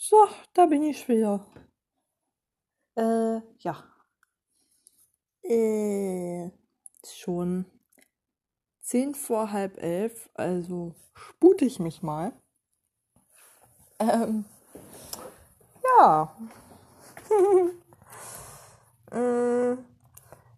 [0.00, 1.44] So, da bin ich wieder.
[2.94, 3.84] Äh, ja.
[5.42, 6.50] Äh,
[7.04, 7.64] schon
[8.80, 12.32] zehn vor halb elf, also spute ich mich mal.
[13.98, 14.44] Ähm,
[15.82, 16.32] ja.
[19.10, 19.72] äh,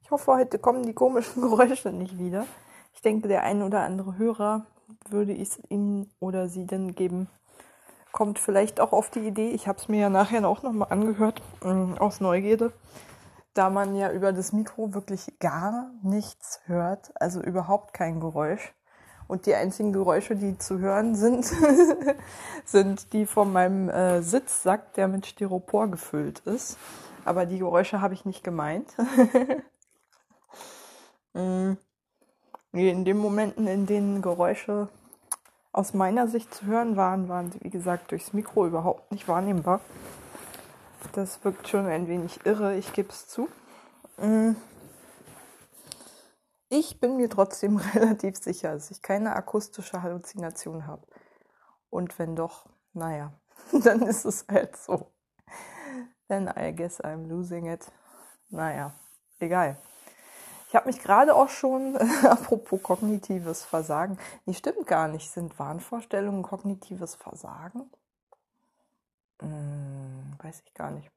[0.03, 2.47] ich hoffe, heute kommen die komischen Geräusche nicht wieder.
[2.93, 4.67] Ich denke, der ein oder andere Hörer
[5.09, 7.31] würde ich es ihm oder sie denn geben,
[8.21, 11.41] kommt vielleicht auch auf die Idee, ich habe es mir ja nachher auch nochmal angehört,
[11.65, 12.70] äh, aus Neugierde,
[13.55, 18.75] da man ja über das Mikro wirklich gar nichts hört, also überhaupt kein Geräusch.
[19.27, 21.47] Und die einzigen Geräusche, die zu hören sind,
[22.66, 26.77] sind die von meinem äh, Sitzsack, der mit Styropor gefüllt ist.
[27.25, 28.95] Aber die Geräusche habe ich nicht gemeint.
[31.33, 31.73] mm.
[32.73, 34.91] In den Momenten, in denen Geräusche
[35.73, 39.80] aus meiner Sicht zu hören waren, waren sie, wie gesagt, durchs Mikro überhaupt nicht wahrnehmbar.
[41.12, 43.48] Das wirkt schon ein wenig irre, ich gebe es zu.
[44.19, 44.53] Mm.
[46.69, 51.06] Ich bin mir trotzdem relativ sicher, dass ich keine akustische Halluzination habe.
[51.89, 53.33] Und wenn doch, naja,
[53.73, 55.11] dann ist es halt so.
[56.28, 57.91] Then I guess I'm losing it.
[58.50, 58.95] Naja,
[59.41, 59.78] egal.
[60.71, 65.29] Ich habe mich gerade auch schon, äh, apropos kognitives Versagen, die stimmt gar nicht.
[65.29, 67.91] Sind Wahnvorstellungen kognitives Versagen?
[69.43, 71.11] Hm, weiß ich gar nicht.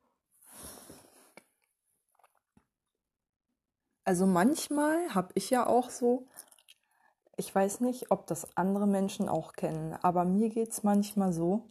[4.04, 6.26] Also manchmal habe ich ja auch so,
[7.38, 11.68] ich weiß nicht, ob das andere Menschen auch kennen, aber mir geht es manchmal so,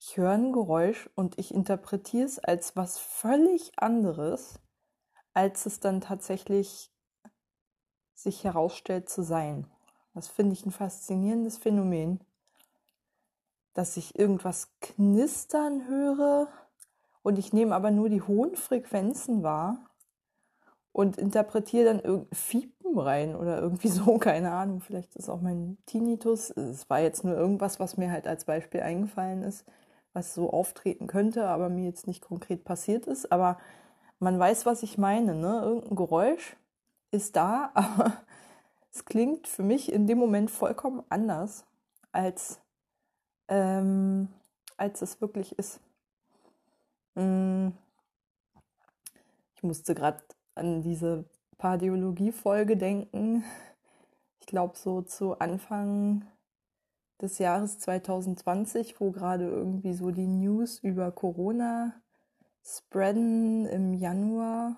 [0.00, 4.58] ich höre ein Geräusch und ich interpretiere es als was völlig anderes,
[5.34, 6.91] als es dann tatsächlich
[8.22, 9.66] sich herausstellt zu sein.
[10.14, 12.20] Das finde ich ein faszinierendes Phänomen,
[13.74, 16.48] dass ich irgendwas knistern höre
[17.22, 19.78] und ich nehme aber nur die hohen Frequenzen wahr
[20.92, 25.78] und interpretiere dann irgendein Fiepen rein oder irgendwie so, keine Ahnung, vielleicht ist auch mein
[25.86, 26.50] Tinnitus.
[26.50, 29.64] Es war jetzt nur irgendwas, was mir halt als Beispiel eingefallen ist,
[30.12, 33.32] was so auftreten könnte, aber mir jetzt nicht konkret passiert ist.
[33.32, 33.58] Aber
[34.18, 35.62] man weiß, was ich meine, ne?
[35.64, 36.56] Irgendein Geräusch
[37.12, 38.12] ist da, aber
[38.90, 41.64] es klingt für mich in dem Moment vollkommen anders,
[42.10, 42.60] als,
[43.48, 44.28] ähm,
[44.76, 45.80] als es wirklich ist.
[47.14, 47.68] Mm.
[49.54, 50.24] Ich musste gerade
[50.56, 51.24] an diese
[51.58, 53.44] Pardiologie-Folge denken.
[54.40, 56.26] Ich glaube, so zu Anfang
[57.20, 61.94] des Jahres 2020, wo gerade irgendwie so die News über Corona
[62.64, 64.76] spreaden im Januar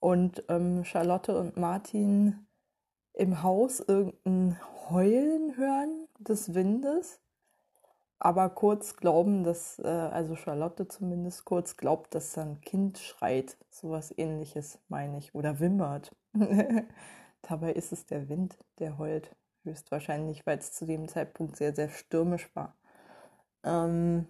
[0.00, 2.46] und ähm, Charlotte und Martin
[3.12, 7.20] im Haus irgendein Heulen hören des Windes,
[8.18, 13.56] aber kurz glauben, dass, äh, also Charlotte zumindest kurz glaubt, dass da ein Kind schreit.
[13.70, 15.34] Sowas ähnliches meine ich.
[15.34, 16.14] Oder wimmert.
[17.42, 19.34] Dabei ist es der Wind, der heult.
[19.64, 22.74] Höchstwahrscheinlich, weil es zu dem Zeitpunkt sehr, sehr stürmisch war.
[23.62, 24.26] Ähm,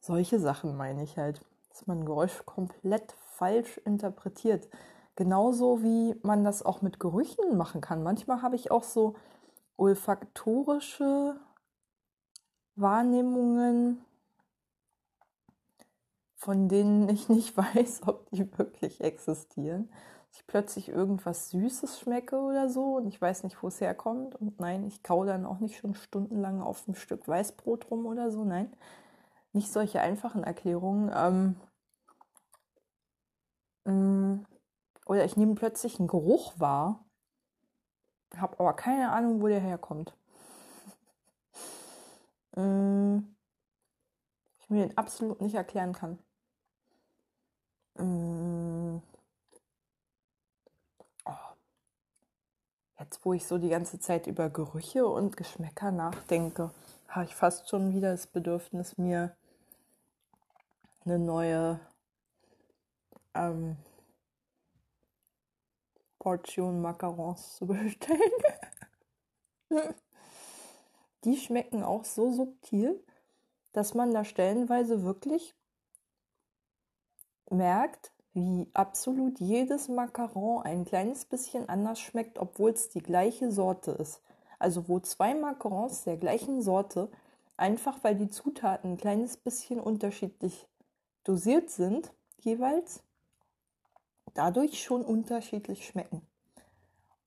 [0.00, 4.68] solche Sachen meine ich halt, dass man Geräusch komplett falsch interpretiert.
[5.16, 8.02] Genauso wie man das auch mit Gerüchen machen kann.
[8.02, 9.16] Manchmal habe ich auch so
[9.76, 11.36] olfaktorische
[12.76, 14.04] Wahrnehmungen,
[16.36, 19.90] von denen ich nicht weiß, ob die wirklich existieren.
[20.32, 24.36] Ich plötzlich irgendwas Süßes schmecke oder so und ich weiß nicht, wo es herkommt.
[24.36, 28.30] Und nein, ich kau dann auch nicht schon stundenlang auf ein Stück Weißbrot rum oder
[28.30, 28.44] so.
[28.44, 28.70] Nein,
[29.52, 31.10] nicht solche einfachen Erklärungen.
[31.14, 31.56] Ähm,
[33.84, 37.04] oder ich nehme plötzlich einen Geruch wahr,
[38.36, 40.14] habe aber keine Ahnung, wo der herkommt.
[42.56, 43.18] Mm,
[44.58, 46.18] ich mir den absolut nicht erklären kann.
[47.94, 49.00] Mm.
[51.24, 51.32] Oh.
[52.98, 56.72] Jetzt, wo ich so die ganze Zeit über Gerüche und Geschmäcker nachdenke,
[57.06, 59.36] habe ich fast schon wieder das Bedürfnis, mir
[61.04, 61.78] eine neue
[63.34, 63.76] ähm,
[66.18, 68.20] Portion Macarons zu bestellen.
[71.24, 73.04] Die schmecken auch so subtil,
[73.72, 75.54] dass man da stellenweise wirklich
[77.50, 83.90] merkt, wie absolut jedes Macaron ein kleines bisschen anders schmeckt, obwohl es die gleiche Sorte
[83.92, 84.22] ist.
[84.58, 87.10] Also wo zwei Macarons der gleichen Sorte,
[87.56, 90.68] einfach weil die Zutaten ein kleines bisschen unterschiedlich
[91.24, 93.02] dosiert sind, jeweils,
[94.34, 96.22] dadurch schon unterschiedlich schmecken.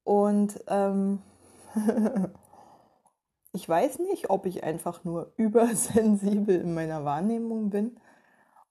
[0.04, 1.22] Und ähm,
[3.56, 7.96] Ich weiß nicht, ob ich einfach nur übersensibel in meiner Wahrnehmung bin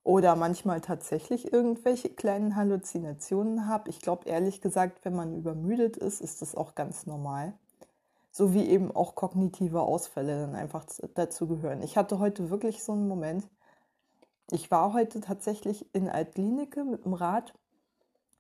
[0.03, 3.91] oder manchmal tatsächlich irgendwelche kleinen Halluzinationen habe.
[3.91, 7.55] Ich glaube ehrlich gesagt, wenn man übermüdet ist, ist das auch ganz normal.
[8.33, 11.83] So wie eben auch kognitive Ausfälle dann einfach dazu gehören.
[11.83, 13.49] Ich hatte heute wirklich so einen Moment.
[14.51, 17.55] Ich war heute tatsächlich in Altklinike mit dem Rad,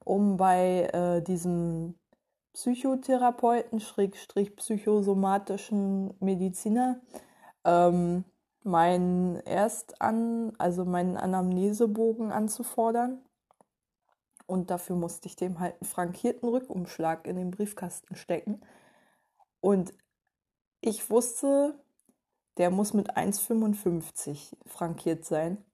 [0.04, 1.94] um bei äh, diesem
[2.52, 7.00] Psychotherapeuten, Schrägstrich psychosomatischen Mediziner,
[7.64, 8.24] ähm,
[8.62, 13.22] meinen Erstan, also meinen Anamnesebogen anzufordern.
[14.46, 18.60] Und dafür musste ich dem halt einen frankierten Rückumschlag in den Briefkasten stecken.
[19.60, 19.94] Und
[20.80, 21.78] ich wusste,
[22.58, 25.64] der muss mit 1,55 frankiert sein.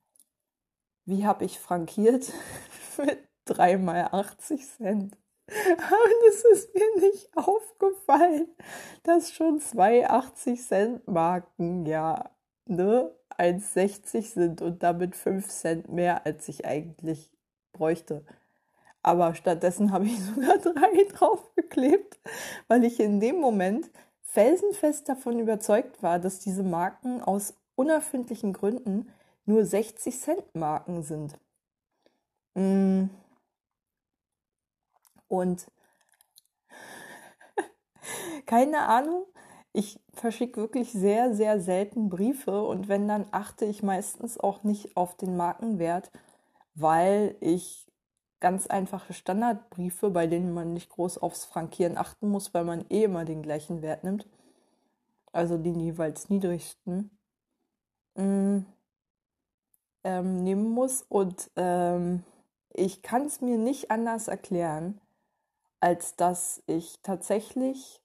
[1.06, 2.32] Wie habe ich frankiert?
[2.98, 5.16] mit 3 mal 80 Cent.
[5.48, 8.48] Und es ist mir nicht aufgefallen,
[9.02, 12.30] dass schon zwei 80 Cent Marken ja
[12.66, 17.32] ne, 1,60 sind und damit 5 Cent mehr, als ich eigentlich
[17.72, 18.24] bräuchte.
[19.02, 22.18] Aber stattdessen habe ich sogar drei draufgeklebt,
[22.66, 23.90] weil ich in dem Moment
[24.22, 29.10] felsenfest davon überzeugt war, dass diese Marken aus unerfindlichen Gründen
[29.46, 31.38] nur 60 Cent Marken sind.
[32.54, 33.04] Mm.
[35.28, 35.70] Und
[38.46, 39.24] keine Ahnung,
[39.72, 44.96] ich verschicke wirklich sehr, sehr selten Briefe und wenn, dann achte ich meistens auch nicht
[44.96, 46.10] auf den Markenwert,
[46.74, 47.86] weil ich
[48.40, 53.04] ganz einfache Standardbriefe, bei denen man nicht groß aufs Frankieren achten muss, weil man eh
[53.04, 54.26] immer den gleichen Wert nimmt,
[55.32, 57.10] also den jeweils niedrigsten,
[58.14, 58.58] mm,
[60.04, 61.02] ähm, nehmen muss.
[61.08, 62.22] Und ähm,
[62.72, 65.00] ich kann es mir nicht anders erklären,
[65.80, 68.00] als dass ich tatsächlich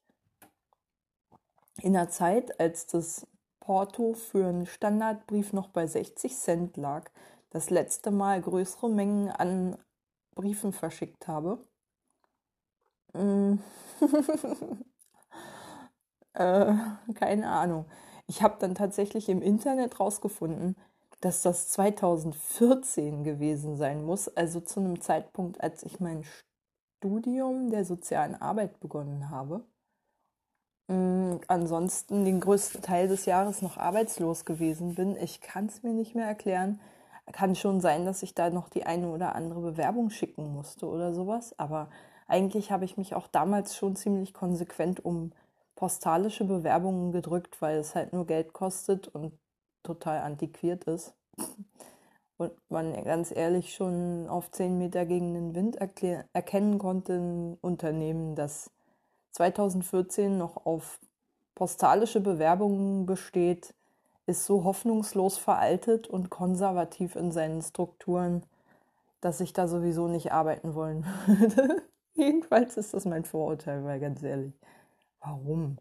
[1.82, 3.28] in der Zeit, als das
[3.60, 7.10] Porto für einen Standardbrief noch bei 60 Cent lag,
[7.50, 9.78] das letzte Mal größere Mengen an
[10.36, 11.64] Briefen verschickt habe.
[13.14, 13.56] Mm.
[16.34, 16.74] äh,
[17.16, 17.86] keine Ahnung.
[18.28, 20.76] Ich habe dann tatsächlich im Internet rausgefunden,
[21.22, 26.26] dass das 2014 gewesen sein muss, also zu einem Zeitpunkt, als ich mein
[27.04, 29.66] Studium der sozialen Arbeit begonnen habe.
[30.88, 35.18] Mm, ansonsten den größten Teil des Jahres noch arbeitslos gewesen bin.
[35.18, 36.80] Ich kann es mir nicht mehr erklären.
[37.34, 41.14] Kann schon sein, dass ich da noch die eine oder andere Bewerbung schicken musste oder
[41.14, 41.60] sowas.
[41.60, 41.90] Aber
[42.26, 45.34] eigentlich habe ich mich auch damals schon ziemlich konsequent um
[45.76, 49.38] postalische Bewerbungen gedrückt, weil es halt nur Geld kostet und
[49.84, 51.14] total antiquiert ist.
[52.38, 58.36] Und man ganz ehrlich schon auf zehn Meter gegen den Wind erkennen konnte, ein Unternehmen,
[58.36, 58.72] das
[59.32, 61.00] 2014 noch auf
[61.56, 63.74] postalische Bewerbungen besteht,
[64.26, 68.44] ist so hoffnungslos veraltet und konservativ in seinen Strukturen,
[69.22, 71.84] dass ich da sowieso nicht arbeiten wollen würde.
[72.14, 74.54] Jedenfalls ist das mein Vorurteil, weil ganz ehrlich,
[75.20, 75.78] warum?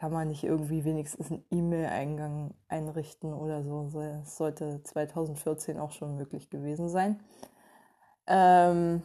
[0.00, 3.90] Kann man nicht irgendwie wenigstens einen E-Mail-Eingang einrichten oder so?
[3.92, 7.20] Das sollte 2014 auch schon möglich gewesen sein.
[8.26, 9.02] Ähm,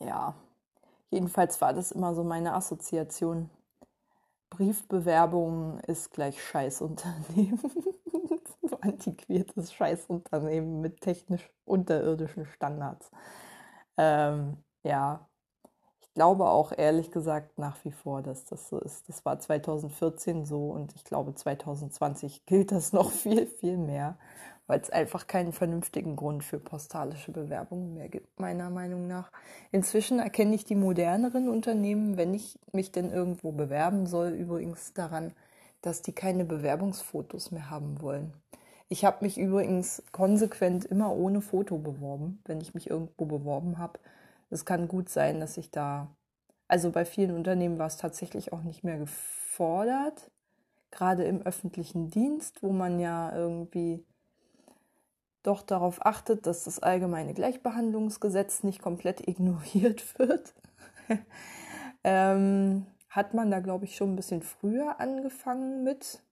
[0.00, 0.34] ja,
[1.10, 3.48] Jedenfalls war das immer so meine Assoziation.
[4.50, 7.60] Briefbewerbung ist gleich Scheißunternehmen.
[8.80, 13.10] Antiquiertes Scheißunternehmen mit technisch unterirdischen Standards.
[13.96, 15.28] Ähm, ja,
[16.16, 19.08] glaube auch ehrlich gesagt nach wie vor, dass das so ist.
[19.08, 24.16] Das war 2014 so und ich glaube 2020 gilt das noch viel, viel mehr
[24.66, 29.30] weil es einfach keinen vernünftigen Grund für postalische Bewerbungen mehr gibt, meiner Meinung nach.
[29.70, 35.32] Inzwischen erkenne ich die moderneren Unternehmen, wenn ich mich denn irgendwo bewerben soll, übrigens daran,
[35.82, 38.32] dass die keine Bewerbungsfotos mehr haben wollen.
[38.88, 43.98] Ich habe mich übrigens konsequent immer ohne Foto beworben, wenn ich mich irgendwo beworben habe.
[44.50, 46.14] Es kann gut sein, dass ich da,
[46.68, 50.30] also bei vielen Unternehmen war es tatsächlich auch nicht mehr gefordert,
[50.90, 54.04] gerade im öffentlichen Dienst, wo man ja irgendwie
[55.42, 60.54] doch darauf achtet, dass das allgemeine Gleichbehandlungsgesetz nicht komplett ignoriert wird,
[62.04, 66.22] ähm, hat man da, glaube ich, schon ein bisschen früher angefangen mit.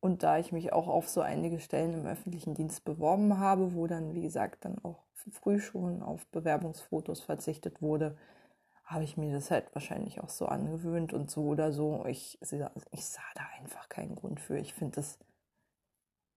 [0.00, 3.86] Und da ich mich auch auf so einige Stellen im öffentlichen Dienst beworben habe, wo
[3.86, 8.16] dann, wie gesagt, dann auch früh schon auf Bewerbungsfotos verzichtet wurde,
[8.84, 12.04] habe ich mir das halt wahrscheinlich auch so angewöhnt und so oder so.
[12.06, 14.58] Ich, ich sah da einfach keinen Grund für.
[14.58, 15.18] Ich finde das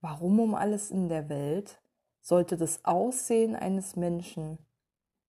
[0.01, 1.81] Warum um alles in der Welt
[2.21, 4.59] sollte das Aussehen eines Menschen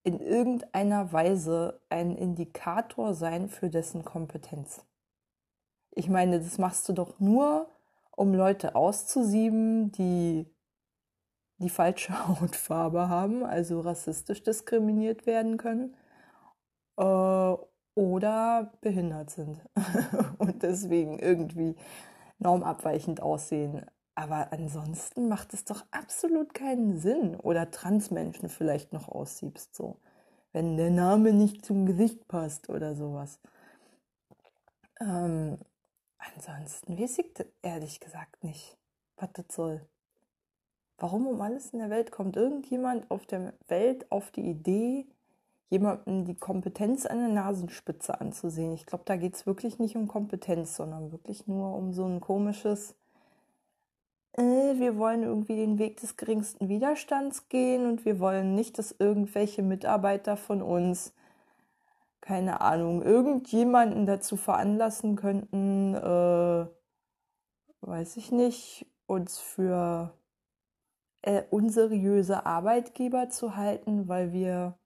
[0.03, 4.85] in irgendeiner Weise ein Indikator sein für dessen Kompetenz?
[5.91, 7.69] Ich meine, das machst du doch nur,
[8.11, 10.47] um Leute auszusieben, die
[11.59, 15.95] die falsche Hautfarbe haben, also rassistisch diskriminiert werden können
[16.97, 17.57] äh,
[17.95, 19.61] oder behindert sind
[20.39, 21.77] und deswegen irgendwie
[22.39, 23.85] normabweichend aussehen.
[24.15, 27.37] Aber ansonsten macht es doch absolut keinen Sinn.
[27.37, 30.01] Oder Transmenschen vielleicht noch aussiebst, so.
[30.53, 33.39] Wenn der Name nicht zum Gesicht passt oder sowas.
[35.01, 35.59] Ähm,
[36.19, 38.77] ansonsten weiß ich ehrlich gesagt nicht,
[39.17, 39.89] was das soll.
[40.99, 45.07] Warum um alles in der Welt kommt irgendjemand auf der Welt auf die Idee,
[45.71, 48.73] jemandem die Kompetenz an der Nasenspitze anzusehen?
[48.73, 52.21] Ich glaube, da geht es wirklich nicht um Kompetenz, sondern wirklich nur um so ein
[52.21, 52.97] komisches,
[54.33, 58.97] äh, wir wollen irgendwie den Weg des geringsten Widerstands gehen und wir wollen nicht, dass
[58.99, 61.15] irgendwelche Mitarbeiter von uns,
[62.21, 66.67] keine Ahnung, irgendjemanden dazu veranlassen könnten, äh,
[67.83, 70.13] weiß ich nicht, uns für
[71.23, 74.79] äh, unseriöse Arbeitgeber zu halten, weil wir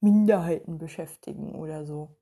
[0.00, 2.16] Minderheiten beschäftigen oder so.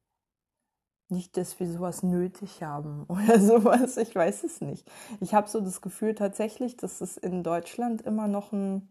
[1.11, 4.91] Nicht, dass wir sowas nötig haben oder sowas, ich weiß es nicht.
[5.21, 8.89] Ich habe so das Gefühl tatsächlich, dass es in Deutschland immer noch ein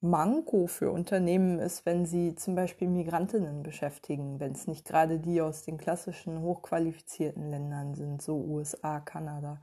[0.00, 5.40] Manko für Unternehmen ist, wenn sie zum Beispiel Migrantinnen beschäftigen, wenn es nicht gerade die
[5.40, 9.62] aus den klassischen hochqualifizierten Ländern sind, so USA, Kanada,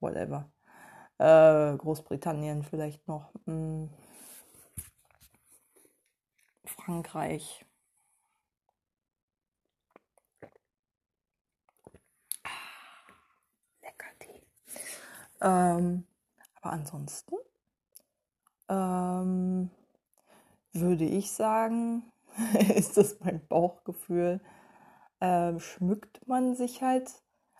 [0.00, 0.50] whatever.
[1.18, 3.32] Äh, Großbritannien vielleicht noch.
[3.46, 3.90] Hm.
[6.64, 7.64] Frankreich.
[15.44, 16.06] Ähm,
[16.54, 17.36] aber ansonsten
[18.70, 19.70] ähm,
[20.72, 22.10] würde ich sagen,
[22.74, 24.40] ist das mein Bauchgefühl,
[25.20, 27.10] äh, schmückt man sich halt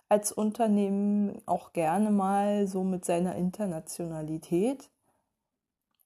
[0.09, 4.89] als Unternehmen auch gerne mal so mit seiner Internationalität.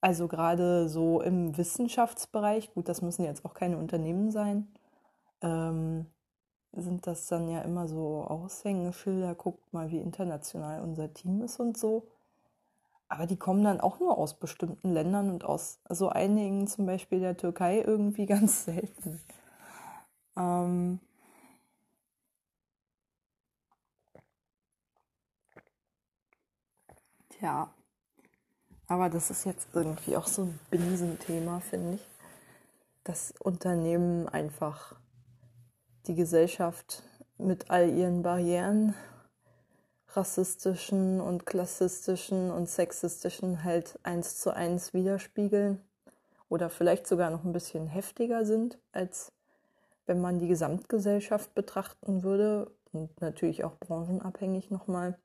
[0.02, 4.68] Also gerade so im Wissenschaftsbereich, gut, das müssen jetzt auch keine Unternehmen sein,
[5.42, 6.06] ähm,
[6.72, 11.78] sind das dann ja immer so Aushängeschilder, guckt mal, wie international unser Team ist und
[11.78, 12.08] so.
[13.10, 17.20] Aber die kommen dann auch nur aus bestimmten Ländern und aus so einigen, zum Beispiel
[17.20, 19.20] der Türkei, irgendwie ganz selten.
[20.38, 21.00] Ähm
[27.40, 27.74] Tja,
[28.88, 32.06] aber das ist jetzt irgendwie auch so ein Binsenthema, finde ich.
[33.06, 34.96] Dass Unternehmen einfach
[36.08, 37.02] die Gesellschaft
[37.38, 38.94] mit all ihren Barrieren,
[40.10, 45.82] rassistischen und klassistischen und sexistischen halt eins zu eins widerspiegeln
[46.50, 49.32] oder vielleicht sogar noch ein bisschen heftiger sind, als
[50.08, 55.18] wenn man die Gesamtgesellschaft betrachten würde und natürlich auch branchenabhängig nochmal.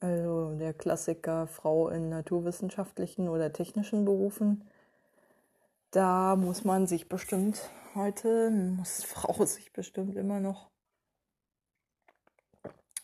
[0.00, 4.64] Also der Klassiker Frau in naturwissenschaftlichen oder technischen Berufen.
[5.90, 10.70] Da muss man sich bestimmt heute, muss Frau sich bestimmt immer noch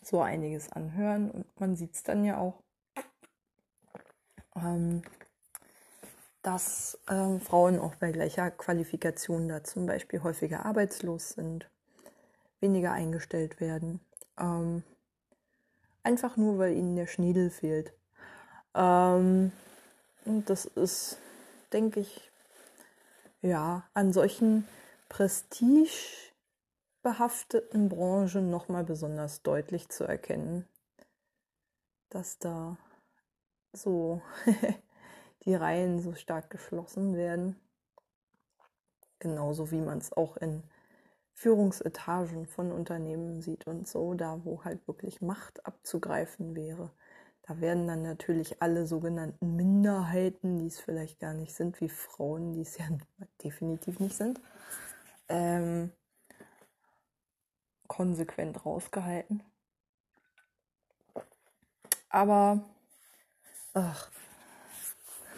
[0.01, 2.61] so einiges anhören und man sieht es dann ja auch,
[4.55, 5.01] ähm,
[6.41, 11.69] dass ähm, Frauen auch bei gleicher Qualifikation da zum Beispiel häufiger arbeitslos sind,
[12.59, 14.01] weniger eingestellt werden,
[14.37, 14.83] ähm,
[16.03, 17.93] einfach nur weil ihnen der Schniedel fehlt.
[18.75, 19.51] Ähm,
[20.25, 21.17] und das ist,
[21.71, 22.31] denke ich,
[23.41, 24.67] ja, an solchen
[25.09, 30.67] prestigebehafteten Branchen nochmal besonders deutlich zu erkennen,
[32.09, 32.77] dass da
[33.73, 34.21] so
[35.45, 37.59] die Reihen so stark geschlossen werden.
[39.19, 40.63] Genauso wie man es auch in
[41.33, 46.91] Führungsetagen von Unternehmen sieht und so, da wo halt wirklich Macht abzugreifen wäre.
[47.43, 52.53] Da werden dann natürlich alle sogenannten Minderheiten, die es vielleicht gar nicht sind, wie Frauen,
[52.53, 52.85] die es ja
[53.43, 54.39] definitiv nicht sind,
[55.27, 55.91] ähm,
[57.87, 59.43] konsequent rausgehalten.
[62.09, 62.63] Aber,
[63.73, 64.09] ach,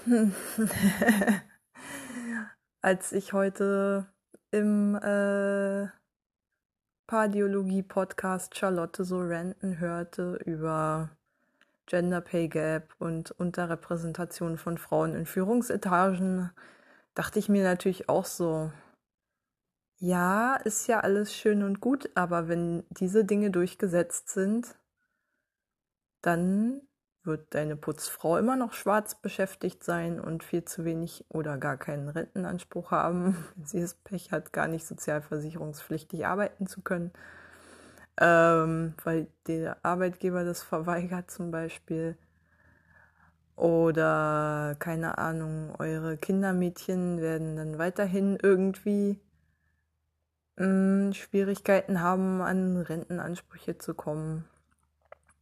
[2.82, 4.14] als ich heute
[4.56, 5.88] im äh,
[7.08, 11.10] Pardiologie-Podcast Charlotte so ranten hörte über
[11.88, 16.52] Gender Pay Gap und Unterrepräsentation von Frauen in Führungsetagen,
[17.16, 18.72] dachte ich mir natürlich auch so,
[19.98, 24.76] ja, ist ja alles schön und gut, aber wenn diese Dinge durchgesetzt sind,
[26.22, 26.82] dann
[27.26, 32.10] wird deine Putzfrau immer noch schwarz beschäftigt sein und viel zu wenig oder gar keinen
[32.10, 33.36] Rentenanspruch haben.
[33.64, 37.12] Sie das Pech hat, gar nicht sozialversicherungspflichtig arbeiten zu können.
[38.20, 42.18] ähm, weil der Arbeitgeber das verweigert zum Beispiel.
[43.56, 49.20] Oder keine Ahnung, eure Kindermädchen werden dann weiterhin irgendwie
[50.58, 54.46] mh, mm, Schwierigkeiten haben, an Rentenansprüche zu kommen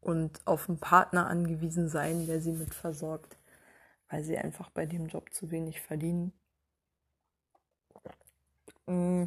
[0.06, 3.38] und auf einen Partner angewiesen sein, der sie mit versorgt,
[4.10, 6.34] weil sie einfach bei dem Job zu wenig verdienen.
[8.86, 9.26] Mm.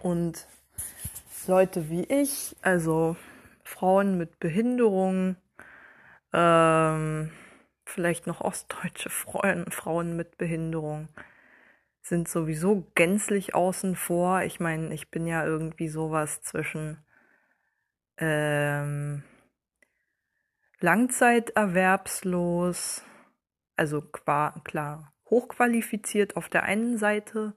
[0.00, 0.46] Und
[1.46, 3.16] Leute wie ich, also
[3.62, 5.36] Frauen mit Behinderung,
[6.32, 7.30] ähm,
[7.84, 11.08] vielleicht noch ostdeutsche Frauen, Frauen mit Behinderung
[12.02, 14.42] sind sowieso gänzlich außen vor.
[14.42, 16.98] Ich meine, ich bin ja irgendwie sowas zwischen
[18.18, 19.22] ähm,
[20.80, 23.02] Langzeiterwerbslos,
[23.76, 27.54] also klar, hochqualifiziert auf der einen Seite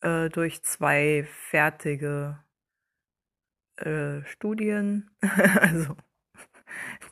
[0.00, 2.38] äh, durch zwei fertige
[3.76, 5.10] äh, Studien,
[5.60, 5.96] also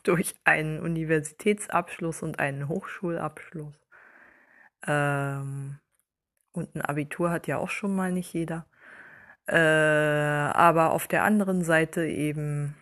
[0.03, 3.75] durch einen Universitätsabschluss und einen Hochschulabschluss.
[4.85, 5.79] Ähm,
[6.53, 8.65] und ein Abitur hat ja auch schon mal nicht jeder.
[9.47, 12.75] Äh, aber auf der anderen Seite eben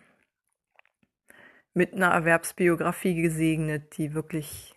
[1.76, 4.74] mit einer Erwerbsbiografie gesegnet, die wirklich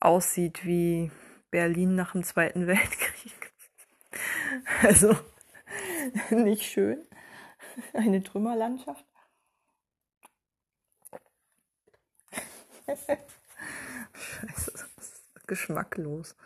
[0.00, 1.12] aussieht wie
[1.50, 3.54] Berlin nach dem Zweiten Weltkrieg.
[4.82, 5.16] Also
[6.30, 7.06] nicht schön.
[7.92, 9.06] Eine Trümmerlandschaft.
[12.80, 13.18] Scheiße,
[14.42, 16.36] das ist geschmacklos.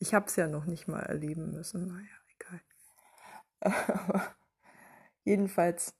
[0.00, 1.86] Ich habe es ja noch nicht mal erleben müssen.
[1.88, 2.60] Naja,
[3.62, 4.34] egal.
[5.24, 5.94] jedenfalls,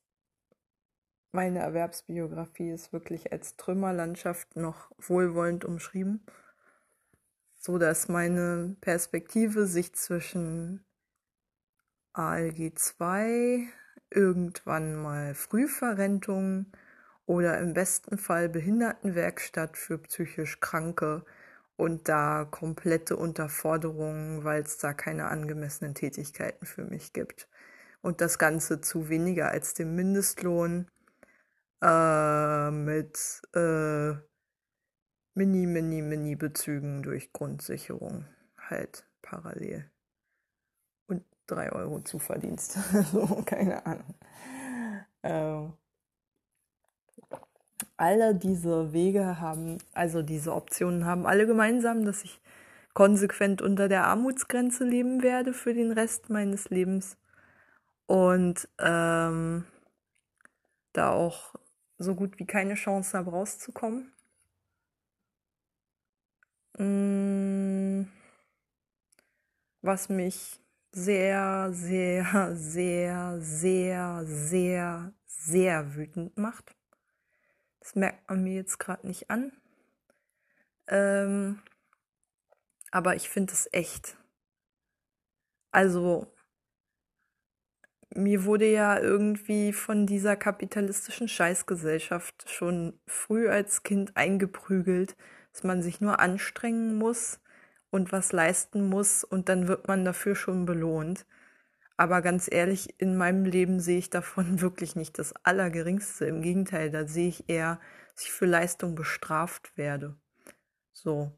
[1.33, 6.25] meine Erwerbsbiografie ist wirklich als Trümmerlandschaft noch wohlwollend umschrieben,
[7.55, 10.85] so dass meine Perspektive sich zwischen
[12.13, 13.67] ALG 2,
[14.11, 16.67] irgendwann mal Frühverrentung
[17.25, 21.25] oder im besten Fall Behindertenwerkstatt für psychisch Kranke
[21.77, 27.49] und da komplette Unterforderungen, weil es da keine angemessenen Tätigkeiten für mich gibt.
[28.03, 30.89] Und das Ganze zu weniger als dem Mindestlohn
[31.83, 34.13] äh, mit äh,
[35.35, 38.25] Mini, Mini, Mini-Bezügen durch Grundsicherung
[38.57, 39.91] halt parallel.
[41.09, 42.73] Und drei Euro Zuverdienst.
[43.13, 44.15] so, keine Ahnung.
[45.23, 45.69] Äh,
[47.97, 52.41] alle diese Wege haben, also diese Optionen haben alle gemeinsam, dass ich
[52.95, 57.17] konsequent unter der Armutsgrenze leben werde für den Rest meines Lebens
[58.07, 59.65] und ähm,
[60.93, 61.55] da auch
[62.03, 64.13] so gut wie keine Chance habe rauszukommen.
[66.79, 68.05] Mm,
[69.83, 70.61] was mich
[70.93, 76.75] sehr, sehr, sehr, sehr, sehr, sehr wütend macht.
[77.81, 79.53] Das merkt man mir jetzt gerade nicht an.
[80.89, 81.63] Ähm,
[82.91, 84.17] aber ich finde es echt.
[85.71, 86.32] Also,
[88.15, 95.17] mir wurde ja irgendwie von dieser kapitalistischen Scheißgesellschaft schon früh als Kind eingeprügelt,
[95.53, 97.41] dass man sich nur anstrengen muss
[97.91, 101.27] und was leisten muss und dann wird man dafür schon belohnt.
[101.97, 106.27] Aber ganz ehrlich, in meinem Leben sehe ich davon wirklich nicht das Allergeringste.
[106.27, 107.81] Im Gegenteil, da sehe ich eher,
[108.15, 110.17] dass ich für Leistung bestraft werde.
[110.93, 111.33] So.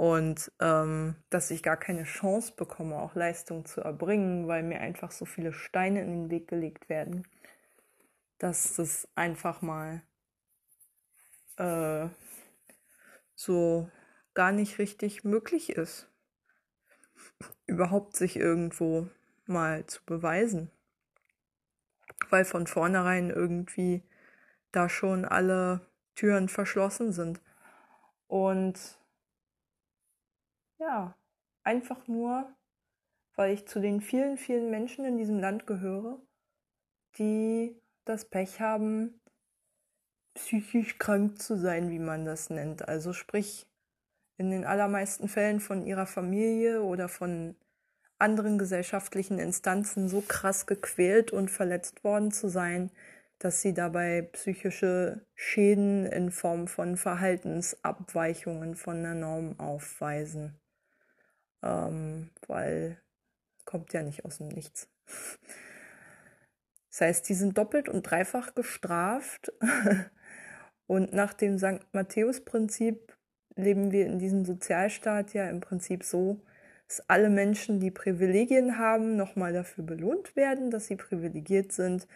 [0.00, 5.10] Und ähm, dass ich gar keine Chance bekomme, auch Leistung zu erbringen, weil mir einfach
[5.10, 7.28] so viele Steine in den Weg gelegt werden,
[8.38, 10.00] dass das einfach mal
[11.58, 12.08] äh,
[13.34, 13.90] so
[14.32, 16.08] gar nicht richtig möglich ist,
[17.66, 19.06] überhaupt sich irgendwo
[19.44, 20.70] mal zu beweisen.
[22.30, 24.02] Weil von vornherein irgendwie
[24.72, 27.42] da schon alle Türen verschlossen sind.
[28.28, 28.98] Und
[30.80, 31.14] ja,
[31.62, 32.52] einfach nur,
[33.36, 36.20] weil ich zu den vielen, vielen Menschen in diesem Land gehöre,
[37.18, 39.20] die das Pech haben,
[40.34, 42.88] psychisch krank zu sein, wie man das nennt.
[42.88, 43.66] Also sprich,
[44.38, 47.56] in den allermeisten Fällen von ihrer Familie oder von
[48.18, 52.90] anderen gesellschaftlichen Instanzen so krass gequält und verletzt worden zu sein,
[53.38, 60.59] dass sie dabei psychische Schäden in Form von Verhaltensabweichungen von der Norm aufweisen.
[61.62, 63.00] Ähm, weil
[63.64, 64.88] kommt ja nicht aus dem Nichts.
[66.90, 69.52] Das heißt, die sind doppelt und dreifach gestraft.
[70.86, 71.86] und nach dem St.
[71.92, 73.16] Matthäus-Prinzip
[73.54, 76.40] leben wir in diesem Sozialstaat ja im Prinzip so,
[76.88, 82.08] dass alle Menschen, die Privilegien haben, nochmal dafür belohnt werden, dass sie privilegiert sind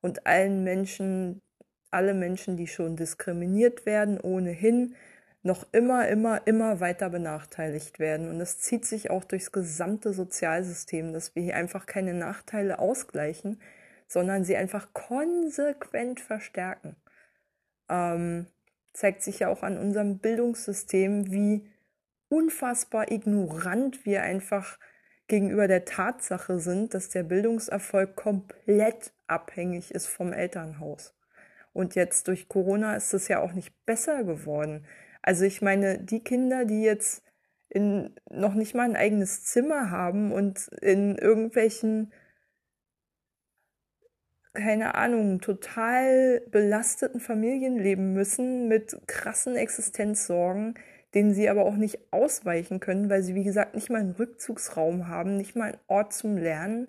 [0.00, 1.42] und allen Menschen,
[1.90, 4.94] alle Menschen, die schon diskriminiert werden, ohnehin
[5.42, 8.28] noch immer, immer, immer weiter benachteiligt werden.
[8.28, 13.60] Und das zieht sich auch durchs gesamte Sozialsystem, dass wir hier einfach keine Nachteile ausgleichen,
[14.06, 16.96] sondern sie einfach konsequent verstärken.
[17.88, 18.46] Ähm,
[18.92, 21.68] zeigt sich ja auch an unserem Bildungssystem, wie
[22.28, 24.78] unfassbar ignorant wir einfach
[25.26, 31.14] gegenüber der Tatsache sind, dass der Bildungserfolg komplett abhängig ist vom Elternhaus.
[31.72, 34.86] Und jetzt durch Corona ist es ja auch nicht besser geworden.
[35.22, 37.22] Also ich meine, die Kinder, die jetzt
[37.68, 42.12] in, noch nicht mal ein eigenes Zimmer haben und in irgendwelchen,
[44.52, 50.74] keine Ahnung, total belasteten Familien leben müssen mit krassen Existenzsorgen,
[51.14, 55.08] denen sie aber auch nicht ausweichen können, weil sie, wie gesagt, nicht mal einen Rückzugsraum
[55.08, 56.88] haben, nicht mal einen Ort zum Lernen,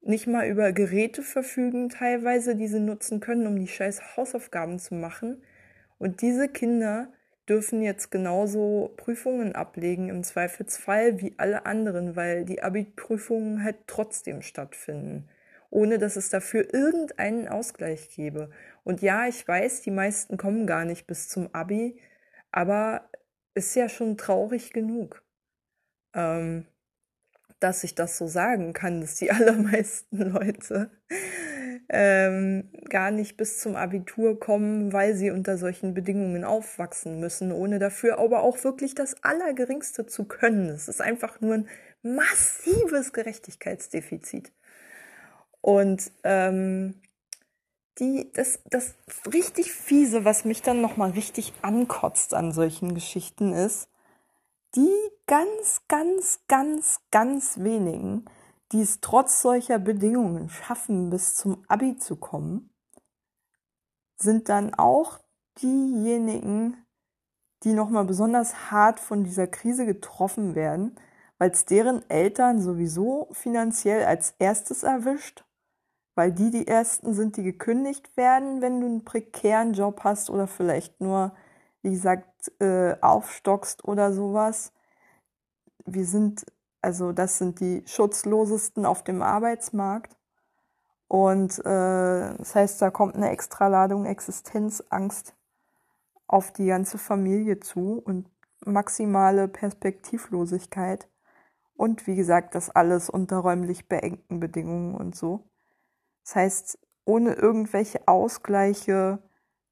[0.00, 4.94] nicht mal über Geräte verfügen teilweise, die sie nutzen können, um die scheiß Hausaufgaben zu
[4.94, 5.42] machen.
[5.98, 7.12] Und diese Kinder
[7.48, 14.42] dürfen jetzt genauso Prüfungen ablegen im Zweifelsfall wie alle anderen, weil die Abi-Prüfungen halt trotzdem
[14.42, 15.28] stattfinden,
[15.70, 18.50] ohne dass es dafür irgendeinen Ausgleich gäbe.
[18.84, 22.00] Und ja, ich weiß, die meisten kommen gar nicht bis zum Abi,
[22.52, 23.08] aber
[23.54, 25.22] ist ja schon traurig genug,
[26.14, 26.66] ähm,
[27.60, 30.90] dass ich das so sagen kann, dass die allermeisten Leute
[31.92, 37.78] ähm, gar nicht bis zum Abitur kommen, weil sie unter solchen Bedingungen aufwachsen müssen, ohne
[37.78, 40.70] dafür aber auch wirklich das Allergeringste zu können.
[40.70, 41.68] Es ist einfach nur ein
[42.02, 44.52] massives Gerechtigkeitsdefizit.
[45.60, 46.94] Und ähm,
[47.98, 48.94] die, das, das
[49.30, 53.88] richtig fiese, was mich dann nochmal richtig ankotzt an solchen Geschichten ist,
[54.74, 54.88] die
[55.26, 58.24] ganz, ganz, ganz, ganz wenigen,
[58.72, 62.70] die es trotz solcher Bedingungen schaffen, bis zum Abi zu kommen,
[64.16, 65.18] sind dann auch
[65.60, 66.76] diejenigen,
[67.64, 70.96] die nochmal besonders hart von dieser Krise getroffen werden,
[71.38, 75.44] weil es deren Eltern sowieso finanziell als erstes erwischt
[76.14, 80.46] weil die die ersten sind, die gekündigt werden, wenn du einen prekären Job hast oder
[80.46, 81.34] vielleicht nur,
[81.82, 84.72] wie gesagt, äh, aufstockst oder sowas.
[85.86, 86.44] Wir sind,
[86.82, 90.16] also das sind die schutzlosesten auf dem Arbeitsmarkt.
[91.06, 95.34] Und äh, das heißt, da kommt eine Extraladung Existenzangst
[96.26, 98.28] auf die ganze Familie zu und
[98.64, 101.08] maximale Perspektivlosigkeit.
[101.74, 105.44] Und wie gesagt, das alles unter räumlich beengten Bedingungen und so.
[106.24, 109.18] Das heißt, ohne irgendwelche Ausgleiche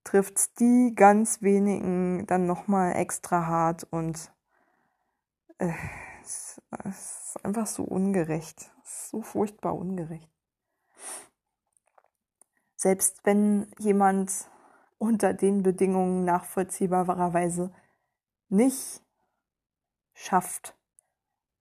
[0.05, 4.33] trifft die ganz wenigen dann nochmal extra hart und
[5.59, 5.73] äh,
[6.31, 8.71] es, ist einfach so ungerecht.
[8.85, 10.31] so furchtbar ungerecht.
[12.77, 14.33] Selbst wenn jemand
[14.99, 17.73] unter den Bedingungen nachvollziehbarerweise
[18.49, 19.03] nicht
[20.15, 20.77] schafft,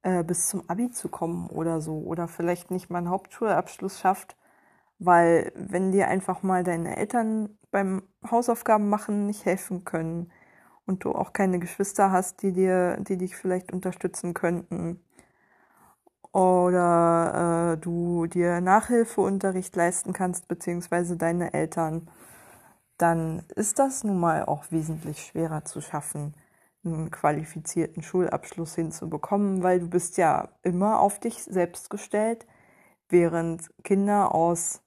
[0.01, 4.37] äh, bis zum Abi zu kommen oder so, oder vielleicht nicht mal einen Hauptschulabschluss schafft,
[4.97, 10.31] weil wenn dir einfach mal deine Eltern beim Hausaufgaben machen nicht helfen können
[10.89, 14.99] und du auch keine Geschwister hast, die dir, die dich vielleicht unterstützen könnten.
[16.31, 22.09] Oder äh, du dir Nachhilfeunterricht leisten kannst, beziehungsweise deine Eltern,
[22.97, 26.33] dann ist das nun mal auch wesentlich schwerer zu schaffen,
[26.83, 32.45] einen qualifizierten Schulabschluss hinzubekommen, weil du bist ja immer auf dich selbst gestellt,
[33.09, 34.81] während Kinder aus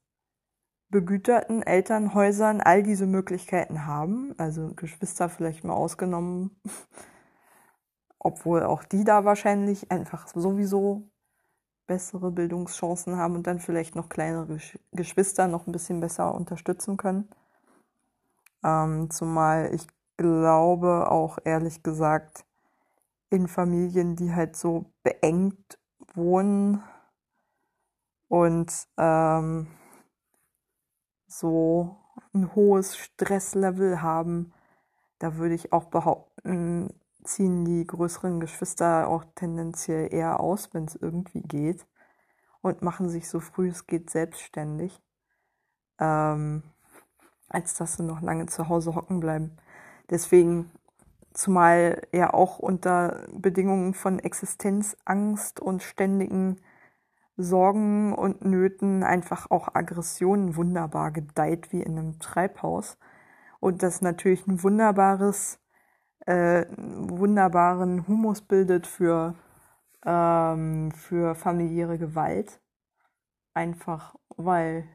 [0.92, 6.54] begüterten Elternhäusern all diese Möglichkeiten haben, also Geschwister vielleicht mal ausgenommen,
[8.20, 11.08] obwohl auch die da wahrscheinlich einfach sowieso
[11.86, 14.58] bessere Bildungschancen haben und dann vielleicht noch kleinere
[14.92, 17.28] Geschwister noch ein bisschen besser unterstützen können.
[18.62, 22.44] Ähm, zumal ich glaube auch ehrlich gesagt
[23.30, 25.78] in Familien, die halt so beengt
[26.14, 26.82] wohnen
[28.28, 29.66] und ähm,
[31.38, 31.96] so
[32.34, 34.52] ein hohes Stresslevel haben,
[35.18, 36.92] da würde ich auch behaupten,
[37.24, 41.86] ziehen die größeren Geschwister auch tendenziell eher aus, wenn es irgendwie geht
[42.60, 45.00] und machen sich so früh es geht selbstständig,
[45.98, 46.62] ähm,
[47.48, 49.56] als dass sie noch lange zu Hause hocken bleiben.
[50.10, 50.70] Deswegen,
[51.32, 56.60] zumal ja auch unter Bedingungen von Existenzangst und ständigen
[57.36, 62.98] Sorgen und Nöten einfach auch Aggressionen wunderbar gedeiht wie in einem Treibhaus.
[63.60, 65.60] Und das natürlich ein wunderbares,
[66.26, 69.34] äh, wunderbaren Humus bildet für,
[70.04, 72.60] ähm, für familiäre Gewalt.
[73.54, 74.88] Einfach weil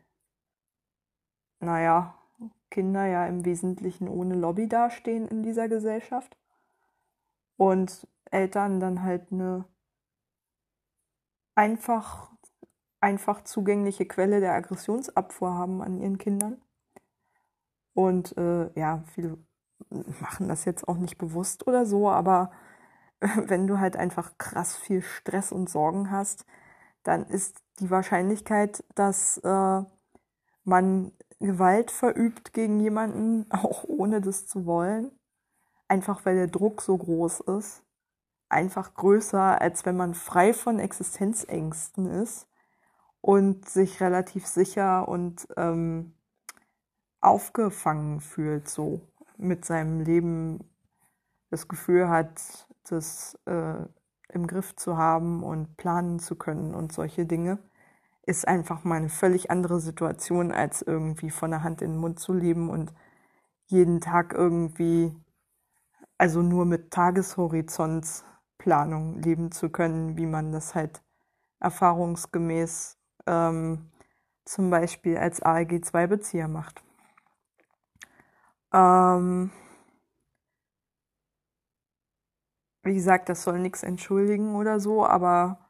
[1.59, 2.15] naja,
[2.69, 6.37] Kinder ja im Wesentlichen ohne Lobby dastehen in dieser Gesellschaft
[7.55, 9.65] und Eltern dann halt eine
[11.57, 12.31] einfach,
[13.01, 16.61] einfach zugängliche Quelle der Aggressionsabfuhr haben an ihren Kindern.
[17.93, 19.37] Und äh, ja, viele
[20.21, 22.51] machen das jetzt auch nicht bewusst oder so, aber
[23.19, 26.45] wenn du halt einfach krass viel Stress und Sorgen hast,
[27.03, 29.81] dann ist die Wahrscheinlichkeit, dass äh,
[30.63, 35.11] man Gewalt verübt gegen jemanden, auch ohne das zu wollen,
[35.87, 37.83] einfach weil der Druck so groß ist,
[38.49, 42.47] einfach größer, als wenn man frei von Existenzängsten ist
[43.21, 46.13] und sich relativ sicher und ähm,
[47.21, 49.01] aufgefangen fühlt, so
[49.37, 50.59] mit seinem Leben
[51.49, 53.85] das Gefühl hat, das äh,
[54.29, 57.59] im Griff zu haben und planen zu können und solche Dinge,
[58.23, 62.19] ist einfach mal eine völlig andere Situation, als irgendwie von der Hand in den Mund
[62.19, 62.93] zu leben und
[63.67, 65.15] jeden Tag irgendwie,
[66.17, 66.91] also nur mit
[68.57, 71.01] Tageshorizontsplanung leben zu können, wie man das halt
[71.59, 73.91] erfahrungsgemäß ähm,
[74.45, 76.83] zum Beispiel als ALG-2-Bezieher macht.
[78.73, 79.51] Ähm,
[82.83, 85.69] wie gesagt, das soll nichts entschuldigen oder so, aber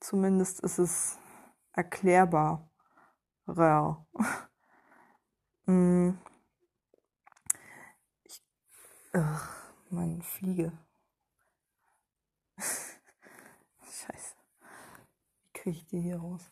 [0.00, 1.18] zumindest ist es
[1.72, 2.70] erklärbar.
[5.66, 6.18] hm.
[8.24, 8.42] ich,
[9.12, 9.48] ach,
[9.90, 10.72] meine Fliege.
[13.82, 14.34] Scheiße.
[15.42, 16.50] Wie kriege ich die hier raus?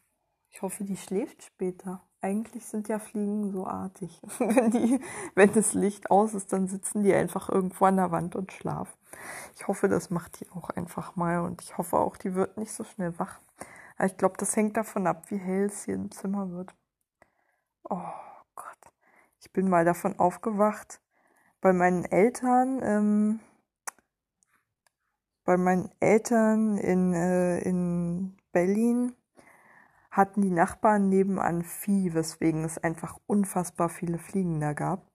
[0.50, 2.02] Ich hoffe, die schläft später.
[2.20, 4.20] Eigentlich sind ja Fliegen so artig.
[4.38, 5.00] wenn, die,
[5.34, 8.96] wenn das Licht aus ist, dann sitzen die einfach irgendwo an der Wand und schlafen.
[9.56, 12.72] Ich hoffe, das macht die auch einfach mal und ich hoffe auch, die wird nicht
[12.72, 13.40] so schnell wach.
[13.96, 16.74] Aber ich glaube, das hängt davon ab, wie hell es hier im Zimmer wird.
[17.84, 17.98] Oh
[18.54, 18.92] Gott.
[19.40, 21.00] Ich bin mal davon aufgewacht,
[21.60, 23.40] bei meinen Eltern, ähm,
[25.44, 29.14] bei meinen Eltern in, äh, in Berlin
[30.10, 35.06] hatten die Nachbarn nebenan Vieh, weswegen es einfach unfassbar viele Fliegen da gab.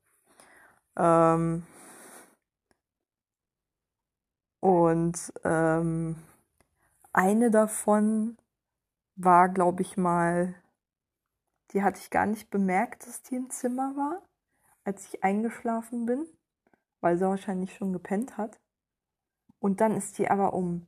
[0.97, 1.63] Ähm
[4.59, 6.15] und ähm,
[7.13, 8.37] eine davon
[9.15, 10.55] war, glaube ich mal,
[11.71, 14.21] die hatte ich gar nicht bemerkt, dass die im Zimmer war,
[14.83, 16.25] als ich eingeschlafen bin,
[17.01, 18.59] weil sie wahrscheinlich schon gepennt hat.
[19.59, 20.87] Und dann ist die aber um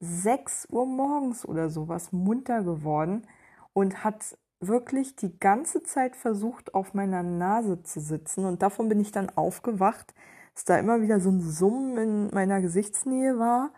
[0.00, 3.26] 6 Uhr morgens oder sowas munter geworden
[3.72, 8.44] und hat wirklich die ganze Zeit versucht, auf meiner Nase zu sitzen.
[8.44, 10.14] Und davon bin ich dann aufgewacht,
[10.54, 13.70] dass da immer wieder so ein Summen in meiner Gesichtsnähe war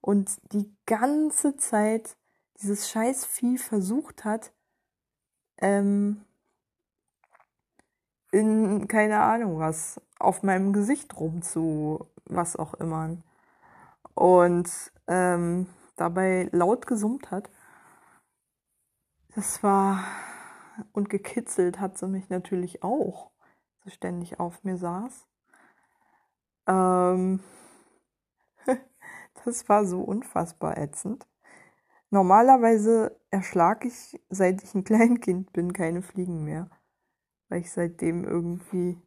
[0.00, 2.16] und die ganze Zeit
[2.60, 4.52] dieses scheiß Vieh versucht hat,
[5.58, 6.24] ähm,
[8.30, 13.16] in keine Ahnung was, auf meinem Gesicht rum zu was auch immer.
[14.18, 14.68] Und
[15.06, 17.48] ähm, dabei laut gesummt hat.
[19.36, 20.02] Das war
[20.92, 23.30] und gekitzelt hat sie mich natürlich auch,
[23.84, 25.28] so ständig auf mir saß.
[26.66, 27.38] Ähm,
[29.44, 31.24] das war so unfassbar ätzend.
[32.10, 36.68] Normalerweise erschlage ich, seit ich ein Kleinkind bin, keine Fliegen mehr,
[37.48, 39.00] weil ich seitdem irgendwie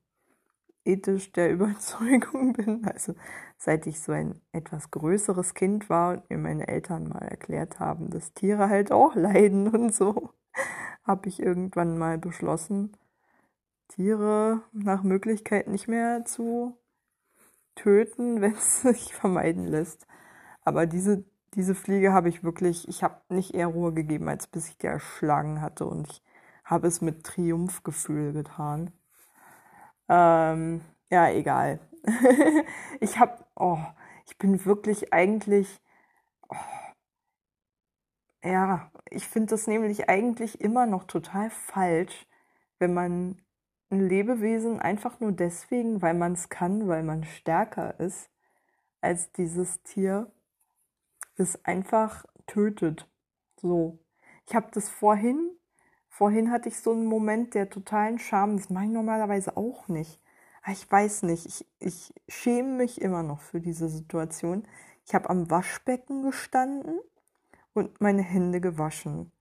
[0.86, 2.86] ethisch der Überzeugung bin.
[2.86, 3.16] Also
[3.58, 8.10] seit ich so ein etwas größeres Kind war und mir meine Eltern mal erklärt haben,
[8.10, 10.32] dass Tiere halt auch leiden und so,
[11.04, 12.98] habe ich irgendwann mal beschlossen,
[13.88, 16.78] Tiere nach Möglichkeit nicht mehr zu
[17.76, 20.08] töten, wenn es sich vermeiden lässt.
[20.64, 24.70] Aber diese, diese Fliege habe ich wirklich, ich habe nicht eher Ruhe gegeben, als bis
[24.70, 26.24] ich die erschlagen hatte und ich
[26.64, 28.92] habe es mit Triumphgefühl getan.
[30.12, 31.80] Ähm, ja, egal.
[33.00, 33.78] ich habe, oh,
[34.28, 35.82] ich bin wirklich eigentlich,
[36.50, 36.56] oh,
[38.44, 42.28] ja, ich finde das nämlich eigentlich immer noch total falsch,
[42.80, 43.42] wenn man
[43.90, 48.30] ein Lebewesen einfach nur deswegen, weil man es kann, weil man stärker ist
[49.00, 50.30] als dieses Tier,
[51.38, 53.10] das einfach tötet.
[53.58, 54.00] So.
[54.48, 55.52] Ich habe das vorhin
[56.22, 58.56] Vorhin hatte ich so einen Moment der totalen Scham.
[58.56, 60.22] Das mache ich normalerweise auch nicht.
[60.62, 61.48] Aber ich weiß nicht.
[61.48, 64.68] Ich, ich schäme mich immer noch für diese Situation.
[65.04, 67.00] Ich habe am Waschbecken gestanden
[67.74, 69.32] und meine Hände gewaschen,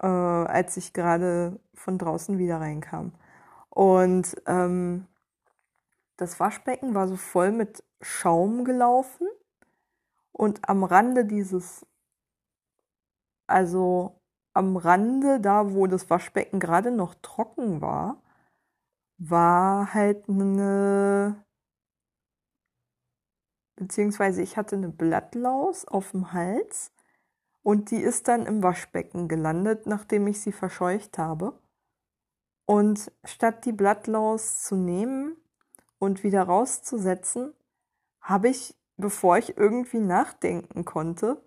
[0.00, 3.12] äh, als ich gerade von draußen wieder reinkam.
[3.68, 5.06] Und ähm,
[6.16, 9.28] das Waschbecken war so voll mit Schaum gelaufen.
[10.32, 11.84] Und am Rande dieses,
[13.46, 14.18] also
[14.54, 18.22] am Rande, da wo das Waschbecken gerade noch trocken war,
[19.18, 21.44] war halt eine,
[23.76, 26.92] beziehungsweise ich hatte eine Blattlaus auf dem Hals
[27.62, 31.58] und die ist dann im Waschbecken gelandet, nachdem ich sie verscheucht habe.
[32.66, 35.36] Und statt die Blattlaus zu nehmen
[35.98, 37.52] und wieder rauszusetzen,
[38.20, 41.42] habe ich, bevor ich irgendwie nachdenken konnte,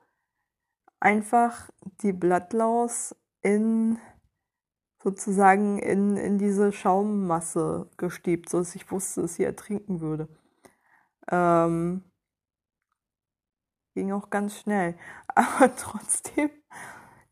[0.99, 1.69] einfach
[2.01, 3.99] die Blattlaus in
[5.01, 10.27] sozusagen in, in diese Schaummasse gestiebt, sodass ich wusste, dass sie ertrinken würde.
[11.29, 12.03] Ähm,
[13.93, 14.97] ging auch ganz schnell.
[15.27, 16.49] Aber trotzdem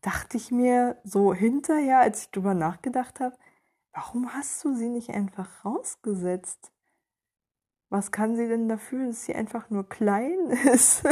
[0.00, 3.36] dachte ich mir so hinterher, als ich drüber nachgedacht habe,
[3.92, 6.72] warum hast du sie nicht einfach rausgesetzt?
[7.88, 11.04] Was kann sie denn dafür, dass sie einfach nur klein ist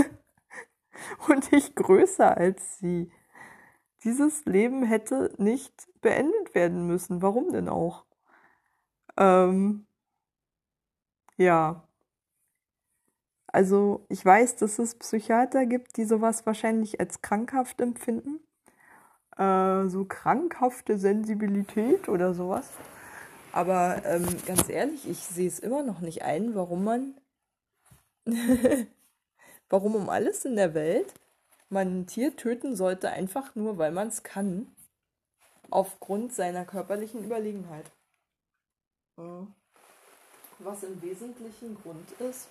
[1.28, 3.10] und nicht größer als sie?
[4.04, 7.22] Dieses Leben hätte nicht beendet werden müssen.
[7.22, 8.04] Warum denn auch?
[9.16, 9.86] Ähm,
[11.36, 11.88] ja.
[13.46, 18.40] Also ich weiß, dass es Psychiater gibt, die sowas wahrscheinlich als krankhaft empfinden.
[19.36, 22.68] Äh, so krankhafte Sensibilität oder sowas.
[23.52, 27.14] Aber ähm, ganz ehrlich, ich sehe es immer noch nicht ein, warum man,
[29.74, 31.12] warum um alles in der Welt
[31.68, 34.68] man ein Tier töten sollte, einfach nur, weil man es kann,
[35.68, 37.90] aufgrund seiner körperlichen Überlegenheit.
[39.16, 42.46] Was im Wesentlichen Grund ist,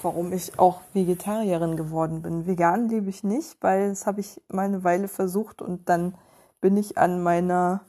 [0.00, 2.46] warum ich auch Vegetarierin geworden bin.
[2.46, 6.16] Vegan lebe ich nicht, weil das habe ich mal eine Weile versucht und dann
[6.62, 7.84] bin ich an meiner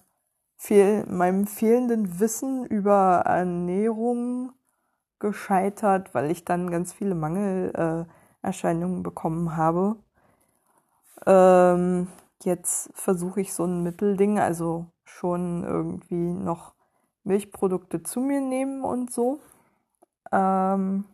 [0.57, 4.51] fehl, meinem fehlenden Wissen über Ernährung
[5.21, 9.95] gescheitert, weil ich dann ganz viele Mangelerscheinungen äh, bekommen habe.
[11.25, 12.07] Ähm,
[12.43, 16.73] jetzt versuche ich so ein Mittelding, also schon irgendwie noch
[17.23, 19.39] Milchprodukte zu mir nehmen und so.
[20.31, 21.05] Ähm,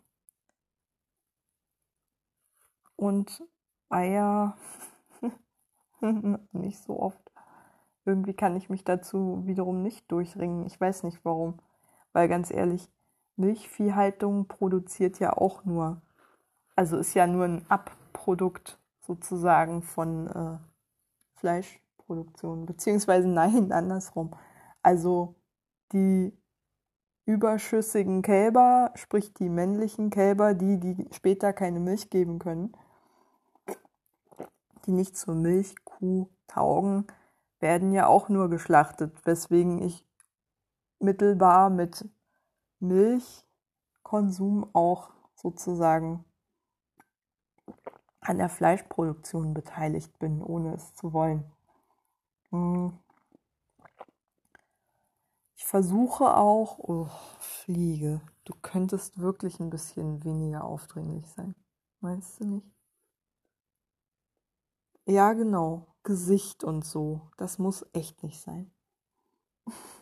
[2.96, 3.43] und
[3.89, 4.58] Eier
[6.54, 7.32] nicht so oft.
[8.06, 10.65] Irgendwie kann ich mich dazu wiederum nicht durchringen.
[10.65, 11.60] Ich weiß nicht warum.
[12.13, 12.89] Weil ganz ehrlich,
[13.38, 16.02] Milchviehhaltung produziert ja auch nur,
[16.76, 20.58] also ist ja nur ein Abprodukt sozusagen von äh,
[21.39, 22.65] Fleischproduktion.
[22.65, 24.36] Beziehungsweise nein, andersrum.
[24.82, 25.36] Also
[25.93, 26.34] die
[27.26, 32.73] überschüssigen Kälber, sprich die männlichen Kälber, die, die später keine Milch geben können,
[34.86, 37.06] die nicht zur Milchkuh taugen,
[37.60, 40.06] werden ja auch nur geschlachtet, weswegen ich
[41.00, 42.06] mittelbar mit
[42.80, 46.26] Milchkonsum auch sozusagen
[48.20, 51.52] an der Fleischproduktion beteiligt bin, ohne es zu wollen.
[52.50, 52.98] Hm.
[55.56, 57.10] Ich versuche auch, oh,
[57.40, 61.56] Fliege, du könntest wirklich ein bisschen weniger aufdringlich sein.
[62.00, 62.68] Meinst du nicht?
[65.06, 65.88] Ja, genau.
[66.04, 67.32] Gesicht und so.
[67.38, 68.72] Das muss echt nicht sein.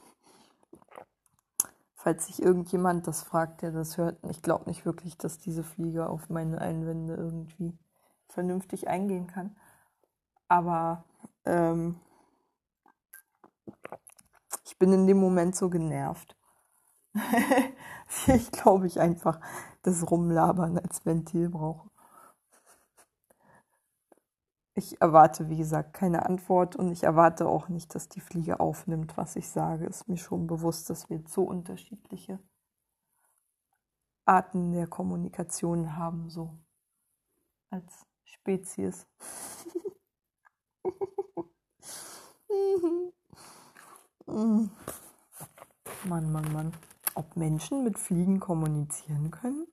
[2.05, 6.07] Falls sich irgendjemand das fragt, der das hört, ich glaube nicht wirklich, dass diese Fliege
[6.07, 7.75] auf meine Einwände irgendwie
[8.27, 9.55] vernünftig eingehen kann.
[10.47, 11.03] Aber
[11.45, 11.99] ähm,
[14.65, 16.37] ich bin in dem Moment so genervt.
[18.27, 19.39] ich glaube, ich einfach
[19.81, 21.89] das Rumlabern als Ventil brauche.
[24.77, 29.15] Ich erwarte, wie gesagt, keine Antwort und ich erwarte auch nicht, dass die Fliege aufnimmt,
[29.15, 29.85] was ich sage.
[29.85, 32.39] Ist mir schon bewusst, dass wir so unterschiedliche
[34.25, 36.49] Arten der Kommunikation haben, so
[37.69, 39.07] als Spezies.
[44.27, 44.71] Mann,
[46.31, 46.73] Mann, Mann.
[47.13, 49.67] Ob Menschen mit Fliegen kommunizieren können?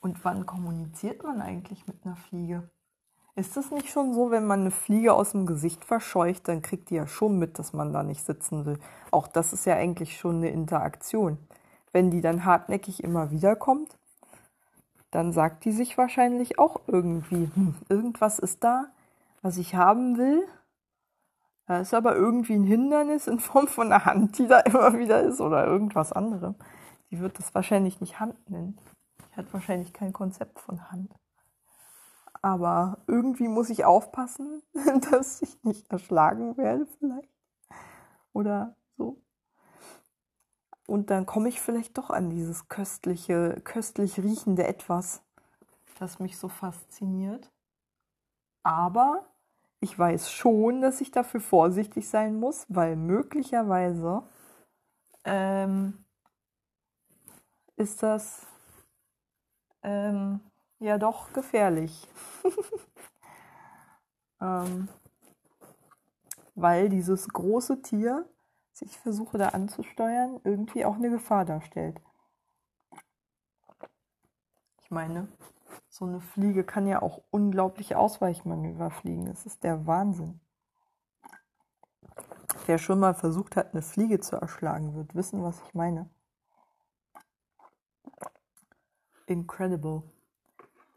[0.00, 2.68] Und wann kommuniziert man eigentlich mit einer Fliege?
[3.36, 6.90] Ist es nicht schon so, wenn man eine Fliege aus dem Gesicht verscheucht, dann kriegt
[6.90, 8.78] die ja schon mit, dass man da nicht sitzen will.
[9.10, 11.38] Auch das ist ja eigentlich schon eine Interaktion.
[11.92, 13.98] Wenn die dann hartnäckig immer wieder kommt,
[15.10, 18.86] dann sagt die sich wahrscheinlich auch irgendwie, hm, irgendwas ist da,
[19.42, 20.46] was ich haben will.
[21.66, 25.22] Da ist aber irgendwie ein Hindernis in Form von einer Hand, die da immer wieder
[25.22, 26.56] ist oder irgendwas anderem.
[27.10, 28.78] Die wird das wahrscheinlich nicht Hand nennen.
[29.30, 31.14] Die hat wahrscheinlich kein Konzept von Hand.
[32.42, 34.62] Aber irgendwie muss ich aufpassen,
[35.10, 37.28] dass ich nicht erschlagen werde vielleicht.
[38.32, 39.20] Oder so.
[40.86, 45.22] Und dann komme ich vielleicht doch an dieses köstliche, köstlich riechende Etwas,
[45.98, 47.50] das mich so fasziniert.
[48.62, 49.26] Aber
[49.82, 54.22] Ich weiß schon, dass ich dafür vorsichtig sein muss, weil möglicherweise
[55.24, 56.04] ähm,
[57.76, 58.46] ist das
[59.82, 60.40] ähm,
[60.78, 62.08] ja doch gefährlich.
[64.40, 64.88] ähm,
[66.54, 68.28] weil dieses große Tier,
[68.72, 72.00] das ich versuche da anzusteuern, irgendwie auch eine Gefahr darstellt.
[74.82, 75.28] Ich meine,
[75.88, 79.26] so eine Fliege kann ja auch unglaubliche Ausweichmanöver fliegen.
[79.26, 80.40] Das ist der Wahnsinn.
[82.66, 86.10] Wer schon mal versucht hat, eine Fliege zu erschlagen, wird wissen, was ich meine.
[89.30, 90.02] Incredible.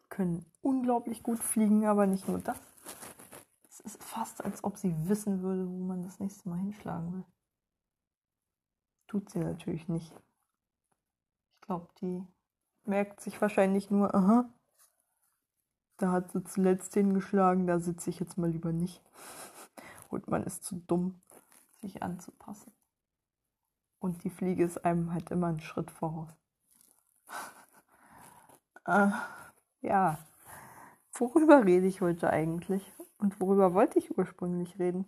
[0.10, 2.58] Können unglaublich gut fliegen, aber nicht nur das.
[3.70, 7.26] Es ist fast, als ob sie wissen würde, wo man das nächste Mal hinschlagen will.
[9.06, 10.12] Tut sie natürlich nicht.
[11.54, 12.26] Ich glaube, die
[12.86, 14.50] merkt sich wahrscheinlich nur, aha,
[15.98, 19.00] da hat sie zuletzt hingeschlagen, da sitze ich jetzt mal lieber nicht.
[20.10, 21.22] Und man ist zu dumm,
[21.82, 22.74] sich anzupassen.
[24.00, 26.32] Und die Fliege ist einem halt immer einen Schritt voraus.
[28.86, 29.10] äh,
[29.82, 30.18] ja,
[31.14, 32.92] worüber rede ich heute eigentlich?
[33.18, 35.06] Und worüber wollte ich ursprünglich reden?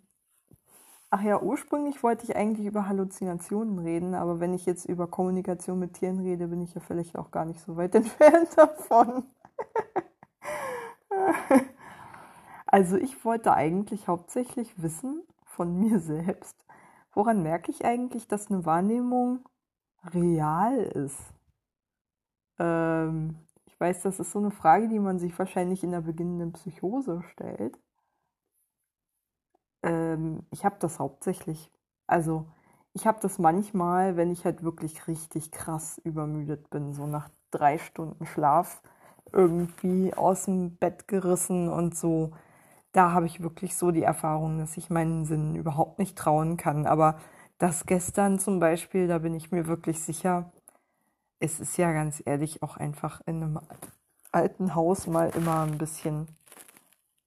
[1.10, 5.80] Ach ja, ursprünglich wollte ich eigentlich über Halluzinationen reden, aber wenn ich jetzt über Kommunikation
[5.80, 9.24] mit Tieren rede, bin ich ja vielleicht auch gar nicht so weit entfernt davon.
[12.66, 16.58] also ich wollte eigentlich hauptsächlich wissen von mir selbst,
[17.14, 19.48] woran merke ich eigentlich, dass eine Wahrnehmung
[20.14, 21.20] real ist?
[22.60, 23.45] Ähm,
[23.76, 27.22] ich weiß, das ist so eine Frage, die man sich wahrscheinlich in der beginnenden Psychose
[27.32, 27.78] stellt.
[29.84, 31.72] Ähm, ich habe das hauptsächlich,
[32.08, 32.48] also
[32.94, 37.78] ich habe das manchmal, wenn ich halt wirklich richtig krass übermüdet bin, so nach drei
[37.78, 38.82] Stunden Schlaf
[39.34, 42.32] irgendwie aus dem Bett gerissen und so.
[42.94, 46.88] Da habe ich wirklich so die Erfahrung, dass ich meinen Sinnen überhaupt nicht trauen kann.
[46.88, 47.18] Aber
[47.60, 50.52] das gestern zum Beispiel, da bin ich mir wirklich sicher,
[51.40, 53.60] es ist ja ganz ehrlich auch einfach in einem
[54.32, 56.28] alten Haus mal immer ein bisschen,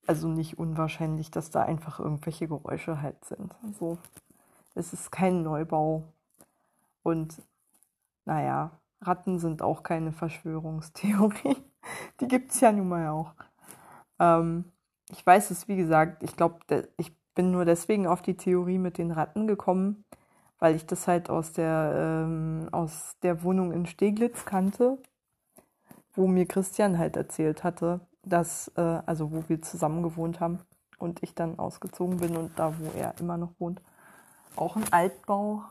[0.07, 3.55] also nicht unwahrscheinlich, dass da einfach irgendwelche Geräusche halt sind.
[3.79, 3.99] So,
[4.75, 6.05] es ist kein Neubau
[7.03, 7.43] und
[8.25, 11.57] naja, Ratten sind auch keine Verschwörungstheorie.
[12.21, 13.35] Die gibt es ja nun mal auch.
[14.19, 14.65] Ähm,
[15.11, 16.59] ich weiß es, wie gesagt, ich glaube,
[16.97, 20.05] ich bin nur deswegen auf die Theorie mit den Ratten gekommen,
[20.59, 24.99] weil ich das halt aus der, ähm, aus der Wohnung in Steglitz kannte,
[26.15, 30.61] wo mir Christian halt erzählt hatte, dass, äh, also wo wir zusammen gewohnt haben
[30.99, 33.81] und ich dann ausgezogen bin und da, wo er immer noch wohnt,
[34.57, 35.63] auch ein Altbau,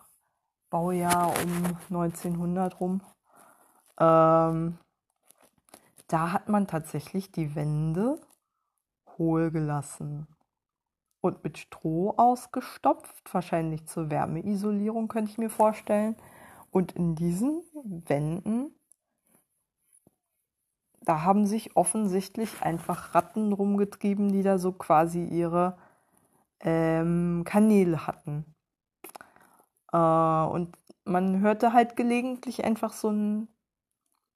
[0.69, 3.01] Baujahr um 1900 rum.
[3.99, 4.77] Ähm,
[6.07, 8.19] da hat man tatsächlich die Wände
[9.17, 10.27] hohl gelassen
[11.21, 16.15] und mit Stroh ausgestopft, wahrscheinlich zur Wärmeisolierung könnte ich mir vorstellen.
[16.71, 18.75] Und in diesen Wänden,
[21.01, 25.77] da haben sich offensichtlich einfach Ratten rumgetrieben, die da so quasi ihre
[26.59, 28.45] ähm, Kanäle hatten.
[29.91, 33.47] Äh, und man hörte halt gelegentlich einfach so ein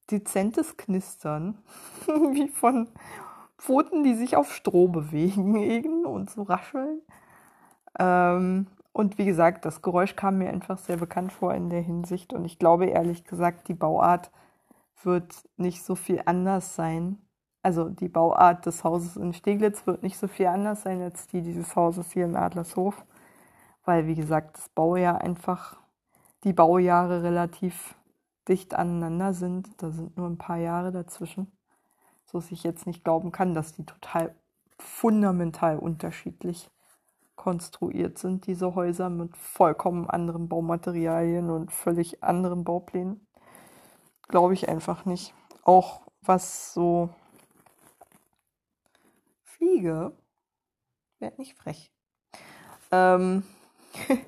[0.09, 1.57] dezentes Knistern,
[2.07, 2.87] wie von
[3.61, 7.01] Pfoten, die sich auf Stroh bewegen und so rascheln.
[7.99, 12.33] Ähm, und wie gesagt, das Geräusch kam mir einfach sehr bekannt vor in der Hinsicht.
[12.33, 14.31] Und ich glaube ehrlich gesagt, die Bauart
[15.03, 17.19] wird nicht so viel anders sein.
[17.61, 21.43] Also die Bauart des Hauses in Steglitz wird nicht so viel anders sein als die
[21.43, 23.05] dieses Hauses hier in Adlershof.
[23.85, 25.77] Weil, wie gesagt, das Baujahr einfach,
[26.43, 27.95] die Baujahre relativ
[28.47, 29.69] dicht aneinander sind.
[29.83, 31.51] Da sind nur ein paar Jahre dazwischen
[32.33, 34.35] dass ich jetzt nicht glauben kann, dass die total
[34.77, 36.69] fundamental unterschiedlich
[37.35, 43.25] konstruiert sind, diese Häuser mit vollkommen anderen Baumaterialien und völlig anderen Bauplänen.
[44.27, 45.33] Glaube ich einfach nicht.
[45.63, 47.09] Auch was so
[49.43, 50.13] Fliege,
[51.19, 51.91] werd nicht frech.
[52.91, 53.43] Ähm,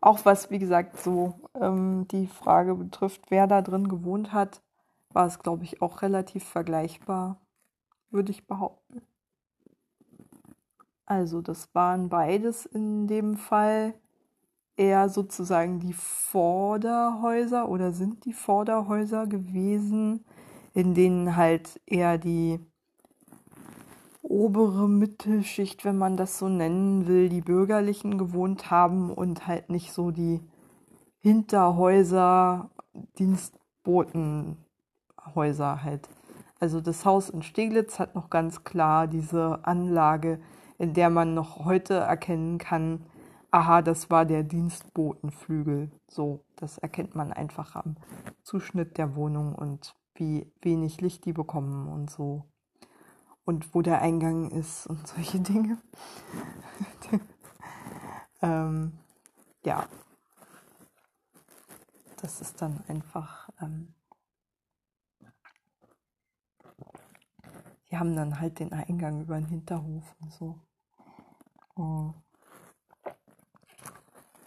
[0.00, 4.62] auch was, wie gesagt, so ähm, die Frage betrifft, wer da drin gewohnt hat,
[5.12, 7.40] war es, glaube ich, auch relativ vergleichbar,
[8.10, 9.02] würde ich behaupten.
[11.06, 13.94] Also das waren beides in dem Fall
[14.76, 20.24] eher sozusagen die Vorderhäuser oder sind die Vorderhäuser gewesen,
[20.72, 22.60] in denen halt eher die
[24.22, 29.92] obere Mittelschicht, wenn man das so nennen will, die Bürgerlichen gewohnt haben und halt nicht
[29.92, 30.40] so die
[31.18, 32.70] Hinterhäuser,
[33.18, 34.56] Dienstboten
[35.34, 36.08] Häuser halt.
[36.58, 40.40] Also das Haus in Steglitz hat noch ganz klar diese Anlage
[40.80, 43.04] in der man noch heute erkennen kann,
[43.50, 45.90] aha, das war der Dienstbotenflügel.
[46.08, 47.96] So, das erkennt man einfach am
[48.42, 52.46] Zuschnitt der Wohnung und wie wenig Licht die bekommen und so.
[53.44, 55.76] Und wo der Eingang ist und solche Dinge.
[58.40, 58.98] ähm,
[59.62, 59.84] ja,
[62.22, 63.50] das ist dann einfach.
[63.60, 63.92] Ähm,
[67.90, 70.58] die haben dann halt den Eingang über den Hinterhof und so.
[71.76, 72.14] Oh.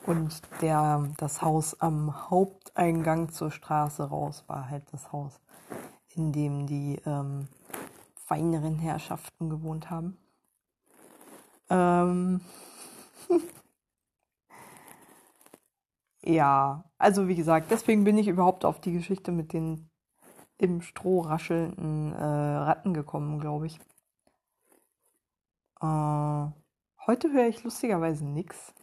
[0.05, 5.39] Und der, das Haus am Haupteingang zur Straße raus war halt das Haus,
[6.09, 7.47] in dem die ähm,
[8.15, 10.17] feineren Herrschaften gewohnt haben.
[11.69, 12.41] Ähm
[16.23, 19.89] ja, also wie gesagt, deswegen bin ich überhaupt auf die Geschichte mit den
[20.63, 23.79] im Stroh raschelnden äh, Ratten gekommen, glaube ich.
[25.81, 26.47] Äh,
[27.05, 28.73] heute höre ich lustigerweise nichts.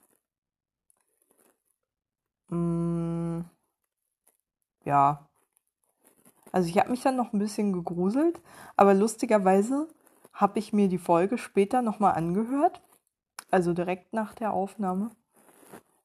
[2.49, 3.41] Mm,
[4.85, 5.27] ja.
[6.53, 8.41] Also ich habe mich dann noch ein bisschen gegruselt,
[8.77, 9.89] aber lustigerweise
[10.35, 12.83] habe ich mir die Folge später nochmal angehört,
[13.51, 15.11] also direkt nach der Aufnahme,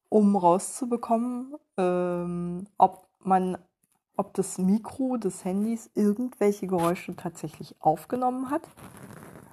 [0.10, 3.58] um rauszubekommen, ähm, ob man,
[4.18, 8.62] ob das Mikro des Handys irgendwelche Geräusche tatsächlich aufgenommen hat.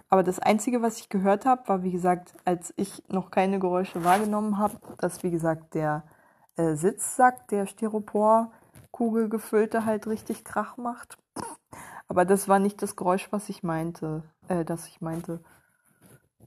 [0.08, 4.04] Aber das Einzige, was ich gehört habe, war, wie gesagt, als ich noch keine Geräusche
[4.04, 6.04] wahrgenommen habe, dass, wie gesagt, der
[6.56, 11.16] äh, Sitzsack, der Styropor-Kugel gefüllte, halt richtig Krach macht.
[12.08, 15.40] Aber das war nicht das Geräusch, was ich meinte, äh, das ich meinte.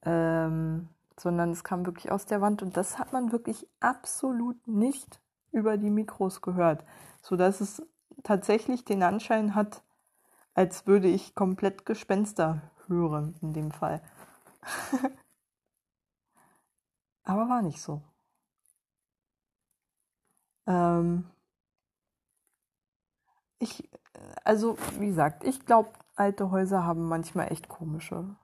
[0.04, 0.90] Ähm,
[1.20, 5.20] sondern es kam wirklich aus der Wand und das hat man wirklich absolut nicht
[5.52, 6.84] über die Mikros gehört,
[7.22, 7.82] sodass es
[8.24, 9.84] tatsächlich den Anschein hat,
[10.54, 14.02] als würde ich komplett Gespenster hören in dem Fall.
[17.24, 18.02] Aber war nicht so.
[20.68, 21.26] Ähm,
[23.60, 23.90] ich,
[24.44, 28.36] also wie gesagt, ich glaube, alte Häuser haben manchmal echt komische,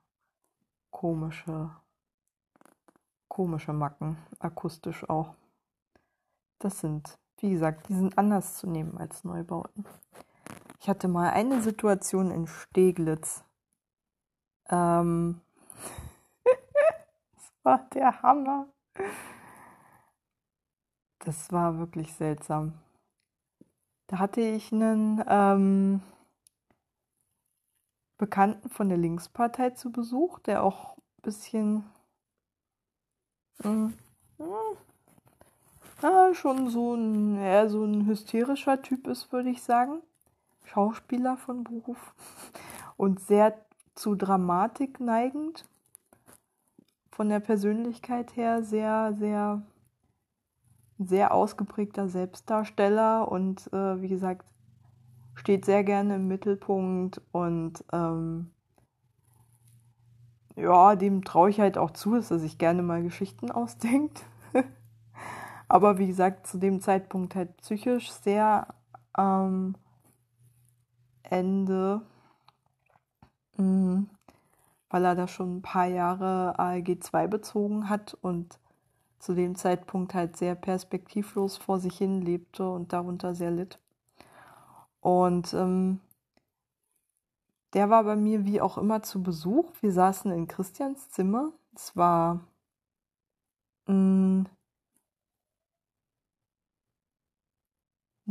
[0.91, 1.71] komische,
[3.27, 5.35] komische Macken, akustisch auch.
[6.59, 9.85] Das sind, wie gesagt, die sind anders zu nehmen als Neubauten.
[10.79, 13.43] Ich hatte mal eine Situation in Steglitz.
[14.69, 15.41] Ähm,
[17.33, 18.67] das war der Hammer.
[21.19, 22.73] Das war wirklich seltsam.
[24.07, 26.01] Da hatte ich einen ähm,
[28.17, 31.83] Bekannten von der Linkspartei zu Besuch, der auch ein bisschen
[33.63, 33.93] mh,
[34.37, 34.77] mh,
[36.01, 40.01] ja, schon so ein, eher so ein hysterischer Typ ist, würde ich sagen.
[40.65, 42.13] Schauspieler von Beruf
[42.97, 43.53] und sehr
[43.95, 45.65] zu Dramatik neigend.
[47.11, 49.61] Von der Persönlichkeit her sehr, sehr
[51.07, 54.45] sehr ausgeprägter Selbstdarsteller und äh, wie gesagt,
[55.35, 58.51] steht sehr gerne im Mittelpunkt und ähm,
[60.55, 64.25] ja, dem traue ich halt auch zu, dass er sich gerne mal Geschichten ausdenkt.
[65.71, 68.67] Aber wie gesagt, zu dem Zeitpunkt halt psychisch sehr
[69.13, 69.75] am ähm,
[71.23, 72.01] Ende,
[73.55, 74.09] mh, mm,
[74.89, 78.59] weil er da schon ein paar Jahre ALG 2 bezogen hat und
[79.19, 83.79] zu dem Zeitpunkt halt sehr perspektivlos vor sich hin lebte und darunter sehr litt.
[84.99, 86.01] Und ähm,
[87.71, 89.71] der war bei mir wie auch immer zu Besuch.
[89.79, 91.53] Wir saßen in Christians Zimmer.
[91.73, 92.41] Es war
[93.87, 94.49] ein,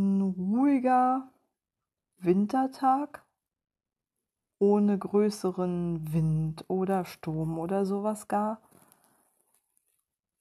[0.00, 1.30] ein ruhiger
[2.18, 3.24] Wintertag
[4.58, 8.60] ohne größeren Wind oder Sturm oder sowas gar.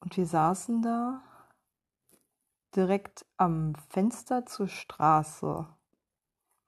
[0.02, 1.22] Und wir saßen da
[2.76, 5.68] direkt am Fenster zur Straße,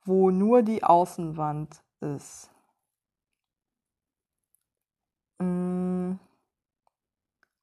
[0.04, 2.50] wo nur die Außenwand ist.
[5.40, 6.14] Mm.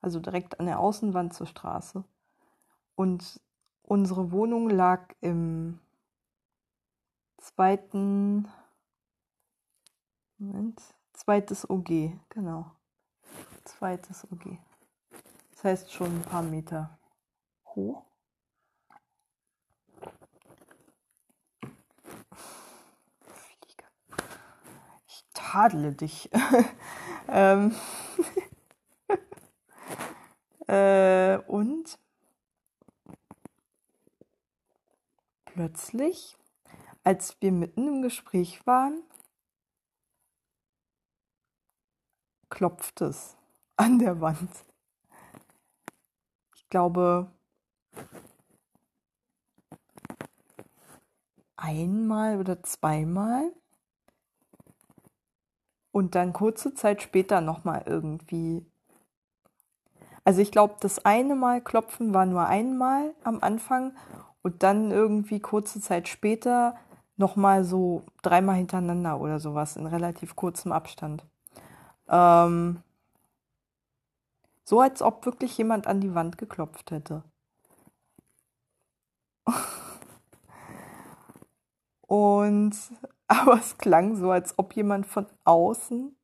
[0.00, 2.04] Also direkt an der Außenwand zur Straße.
[2.94, 3.40] Und
[3.88, 5.80] unsere Wohnung lag im
[7.38, 8.46] zweiten
[10.36, 10.80] Moment,
[11.14, 12.70] zweites OG, genau.
[13.64, 14.58] Zweites OG.
[15.52, 16.98] Das heißt schon ein paar Meter
[17.74, 18.04] hoch.
[25.06, 26.30] Ich tadle dich.
[27.28, 27.74] ähm
[30.68, 31.98] äh, und
[35.58, 36.36] plötzlich,
[37.02, 39.02] als wir mitten im Gespräch waren,
[42.48, 43.36] klopft es
[43.76, 44.48] an der Wand.
[46.54, 47.28] Ich glaube,
[51.56, 53.52] einmal oder zweimal
[55.90, 58.64] und dann kurze Zeit später nochmal irgendwie.
[60.22, 63.96] Also ich glaube, das eine Mal klopfen war nur einmal am Anfang
[64.42, 66.76] und dann irgendwie kurze Zeit später
[67.16, 71.24] nochmal so dreimal hintereinander oder sowas in relativ kurzem Abstand.
[72.08, 72.82] Ähm,
[74.64, 77.22] so als ob wirklich jemand an die Wand geklopft hätte.
[82.06, 82.74] Und
[83.28, 86.16] aber es klang so, als ob jemand von außen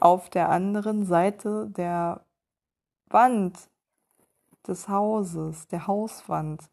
[0.00, 2.24] auf der anderen Seite der
[3.08, 3.68] Wand
[4.66, 6.70] des Hauses, der Hauswand,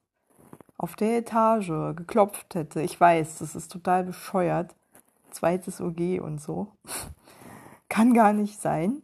[0.78, 2.82] auf der Etage geklopft hätte.
[2.82, 4.76] Ich weiß, das ist total bescheuert.
[5.32, 6.72] Zweites OG und so.
[7.90, 9.02] Kann gar nicht sein.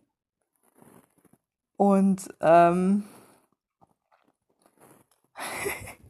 [1.78, 3.04] Und ähm,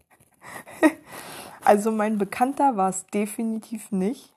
[1.63, 4.33] Also mein Bekannter war es definitiv nicht,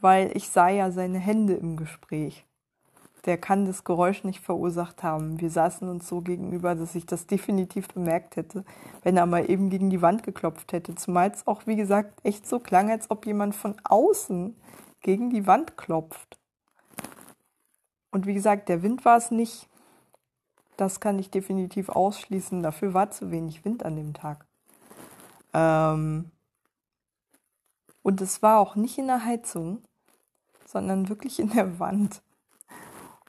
[0.00, 2.44] weil ich sah ja seine Hände im Gespräch.
[3.28, 5.38] Der kann das Geräusch nicht verursacht haben.
[5.38, 8.64] Wir saßen uns so gegenüber, dass ich das definitiv bemerkt hätte,
[9.02, 10.94] wenn er mal eben gegen die Wand geklopft hätte.
[10.94, 14.56] Zumal es auch, wie gesagt, echt so klang, als ob jemand von außen
[15.02, 16.38] gegen die Wand klopft.
[18.10, 19.68] Und wie gesagt, der Wind war es nicht.
[20.78, 22.62] Das kann ich definitiv ausschließen.
[22.62, 24.46] Dafür war zu wenig Wind an dem Tag.
[25.52, 26.30] Ähm,
[28.00, 29.82] und es war auch nicht in der Heizung,
[30.64, 32.22] sondern wirklich in der Wand.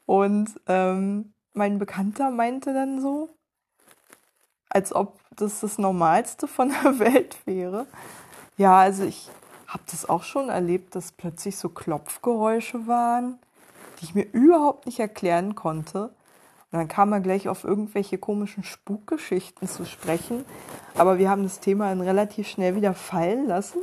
[0.09, 3.29] Und ähm, mein Bekannter meinte dann so,
[4.67, 7.85] als ob das das Normalste von der Welt wäre.
[8.57, 9.29] Ja, also ich
[9.67, 13.37] habe das auch schon erlebt, dass plötzlich so Klopfgeräusche waren,
[13.99, 16.05] die ich mir überhaupt nicht erklären konnte.
[16.71, 20.43] Und dann kam er gleich auf irgendwelche komischen Spukgeschichten zu sprechen.
[20.95, 23.81] Aber wir haben das Thema dann relativ schnell wieder fallen lassen.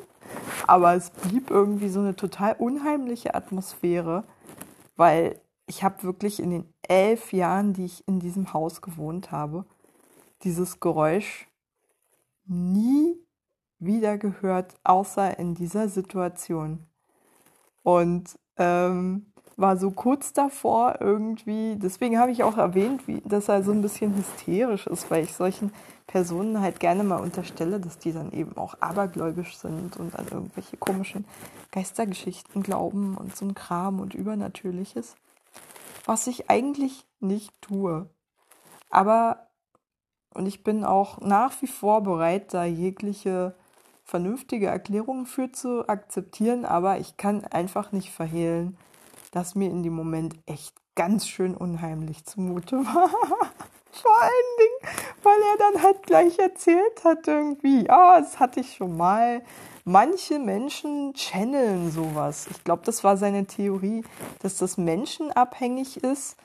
[0.67, 4.25] Aber es blieb irgendwie so eine total unheimliche Atmosphäre,
[4.97, 9.65] weil ich habe wirklich in den elf Jahren, die ich in diesem Haus gewohnt habe,
[10.43, 11.49] dieses Geräusch
[12.47, 13.17] nie
[13.79, 16.79] wieder gehört, außer in dieser Situation.
[17.83, 23.63] Und ähm, war so kurz davor irgendwie, deswegen habe ich auch erwähnt, wie, dass er
[23.63, 25.73] so ein bisschen hysterisch ist, weil ich solchen
[26.07, 30.77] Personen halt gerne mal unterstelle, dass die dann eben auch abergläubisch sind und an irgendwelche
[30.77, 31.25] komischen
[31.73, 35.17] Geistergeschichten glauben und so ein Kram und Übernatürliches.
[36.07, 38.09] Was ich eigentlich nicht tue.
[38.89, 39.49] Aber,
[40.33, 43.55] und ich bin auch nach wie vor bereit, da jegliche
[44.05, 48.79] vernünftige Erklärungen für zu akzeptieren, aber ich kann einfach nicht verhehlen,
[49.33, 53.11] dass mir in dem Moment echt ganz schön unheimlich zumute war.
[53.91, 58.75] Vor allen Dingen, weil er dann halt gleich erzählt hat irgendwie, ah, das hatte ich
[58.75, 59.43] schon mal.
[59.89, 62.49] Manche Menschen channeln sowas.
[62.51, 64.03] Ich glaube, das war seine Theorie,
[64.41, 66.37] dass das menschenabhängig ist,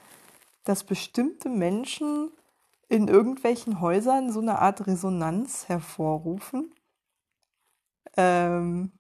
[0.64, 2.32] dass bestimmte Menschen
[2.88, 6.72] in irgendwelchen Häusern so eine Art Resonanz hervorrufen.
[8.16, 8.92] Ähm,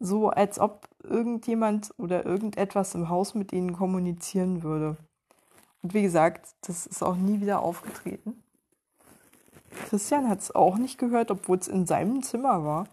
[0.00, 4.96] so als ob irgendjemand oder irgendetwas im Haus mit ihnen kommunizieren würde.
[5.80, 8.43] Und wie gesagt, das ist auch nie wieder aufgetreten.
[9.88, 12.86] Christian hat es auch nicht gehört, obwohl es in seinem Zimmer war.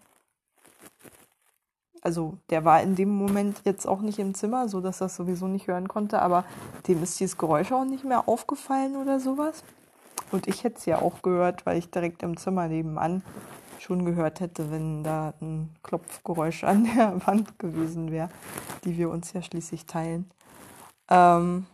[2.02, 5.16] Also der war in dem Moment jetzt auch nicht im Zimmer, so dass er es
[5.16, 6.46] sowieso nicht hören konnte, aber
[6.88, 9.64] dem ist dieses Geräusch auch nicht mehr aufgefallen oder sowas.
[10.32, 13.22] Und ich hätte es ja auch gehört, weil ich direkt im Zimmer nebenan
[13.80, 18.30] schon gehört hätte, wenn da ein Klopfgeräusch an der Wand gewesen wäre,
[18.84, 20.30] die wir uns ja schließlich teilen.
[21.10, 21.68] Ähm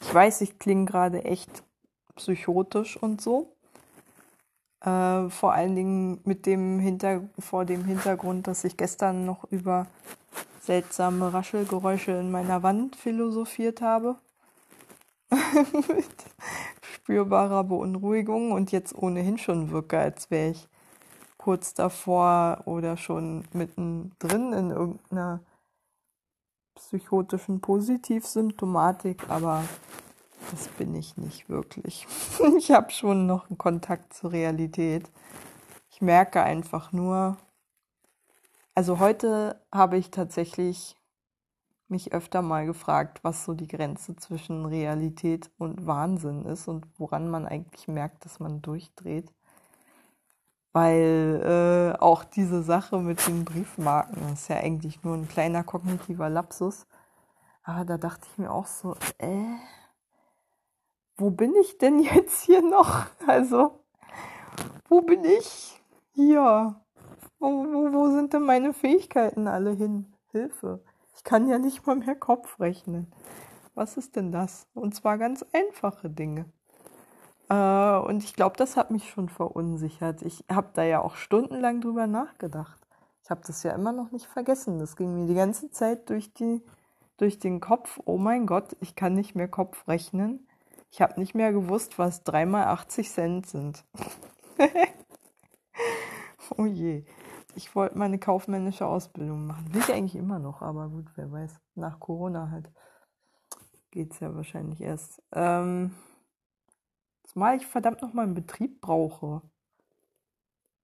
[0.00, 1.64] ich weiß, ich klinge gerade echt
[2.16, 3.52] psychotisch und so.
[4.80, 9.86] Äh, vor allen Dingen mit dem Hinter vor dem Hintergrund, dass ich gestern noch über
[10.60, 14.16] seltsame Raschelgeräusche in meiner Wand philosophiert habe.
[15.88, 16.06] mit
[16.80, 20.68] spürbarer Beunruhigung und jetzt ohnehin schon wirke, als wäre ich
[21.36, 25.40] kurz davor oder schon mittendrin in irgendeiner
[26.74, 29.64] psychotischen Positivsymptomatik, aber
[30.50, 32.06] das bin ich nicht wirklich.
[32.58, 35.10] Ich habe schon noch einen Kontakt zur Realität.
[35.90, 37.36] Ich merke einfach nur,
[38.74, 40.96] also heute habe ich tatsächlich
[41.88, 47.30] mich öfter mal gefragt, was so die Grenze zwischen Realität und Wahnsinn ist und woran
[47.30, 49.32] man eigentlich merkt, dass man durchdreht.
[50.72, 56.28] Weil äh, auch diese Sache mit den Briefmarken ist ja eigentlich nur ein kleiner kognitiver
[56.28, 56.86] Lapsus.
[57.62, 59.56] Aber da dachte ich mir auch so, äh,
[61.16, 63.06] wo bin ich denn jetzt hier noch?
[63.26, 63.80] Also,
[64.88, 65.80] wo bin ich?
[66.14, 66.80] Hier.
[67.38, 70.12] Wo, wo, wo sind denn meine Fähigkeiten alle hin?
[70.32, 70.80] Hilfe.
[71.14, 73.12] Ich kann ja nicht mal mehr Kopf rechnen.
[73.74, 74.66] Was ist denn das?
[74.74, 76.46] Und zwar ganz einfache Dinge.
[77.48, 80.22] Äh, und ich glaube, das hat mich schon verunsichert.
[80.22, 82.80] Ich habe da ja auch stundenlang drüber nachgedacht.
[83.22, 84.78] Ich habe das ja immer noch nicht vergessen.
[84.78, 86.62] Das ging mir die ganze Zeit durch, die,
[87.16, 88.00] durch den Kopf.
[88.04, 90.46] Oh mein Gott, ich kann nicht mehr Kopf rechnen.
[90.90, 93.84] Ich habe nicht mehr gewusst, was 3 mal 80 Cent sind.
[96.56, 97.04] oh je.
[97.54, 99.72] Ich wollte meine kaufmännische Ausbildung machen.
[99.72, 101.58] Will ich eigentlich immer noch, aber gut, wer weiß.
[101.74, 102.70] Nach Corona halt.
[103.90, 105.22] Geht es ja wahrscheinlich erst.
[105.32, 105.94] Ähm,
[107.24, 109.42] zumal ich verdammt noch mal einen Betrieb brauche.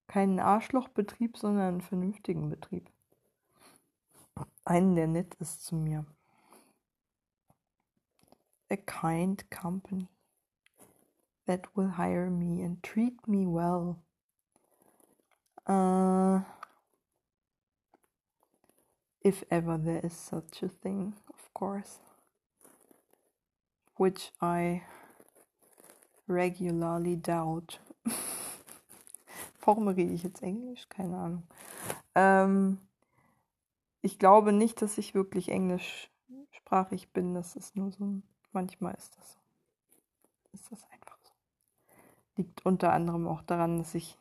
[0.06, 2.90] Keinen Arschlochbetrieb, sondern einen vernünftigen Betrieb.
[4.64, 6.06] Einen, der nett ist zu mir.
[8.72, 10.08] A kind company
[11.46, 13.98] that will hire me and treat me well.
[15.66, 16.40] Uh,
[19.20, 21.98] if ever there is such a thing, of course.
[23.96, 24.84] Which I
[26.26, 27.78] regularly doubt.
[29.66, 30.88] Warum rede ich jetzt Englisch?
[30.88, 31.42] Keine Ahnung.
[32.14, 32.78] Ähm,
[34.00, 37.34] ich glaube nicht, dass ich wirklich englischsprachig bin.
[37.34, 38.22] Das ist nur so.
[38.52, 39.38] Manchmal ist das so.
[40.52, 41.32] Ist das einfach so.
[42.36, 44.18] Liegt unter anderem auch daran, dass ich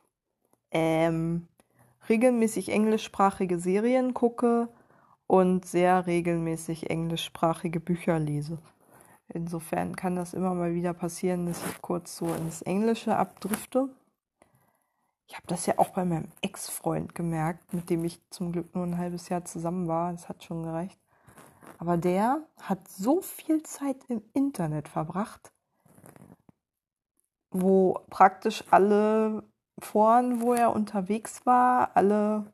[0.71, 1.47] ähm,
[2.09, 4.69] regelmäßig englischsprachige Serien gucke
[5.27, 8.57] und sehr regelmäßig englischsprachige Bücher lese.
[9.34, 13.89] Insofern kann das immer mal wieder passieren, dass ich kurz so ins Englische abdrifte.
[15.27, 18.86] Ich habe das ja auch bei meinem Ex-Freund gemerkt, mit dem ich zum Glück nur
[18.86, 20.11] ein halbes Jahr zusammen war.
[20.11, 21.01] Das hat schon gereicht.
[21.78, 25.51] Aber der hat so viel Zeit im Internet verbracht,
[27.51, 29.43] wo praktisch alle
[29.80, 32.53] Foren, wo er unterwegs war, alle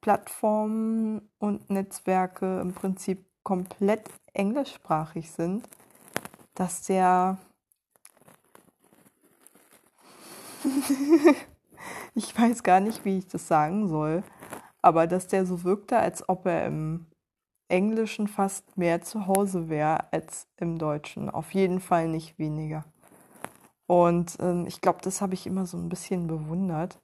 [0.00, 5.68] Plattformen und Netzwerke im Prinzip komplett englischsprachig sind
[6.54, 7.38] dass der
[12.14, 14.22] ich weiß gar nicht, wie ich das sagen soll,
[14.80, 17.06] aber dass der so wirkte, als ob er im
[17.68, 21.30] Englischen fast mehr zu Hause wäre als im Deutschen.
[21.30, 22.84] Auf jeden Fall nicht weniger.
[23.86, 27.00] Und ähm, ich glaube, das habe ich immer so ein bisschen bewundert.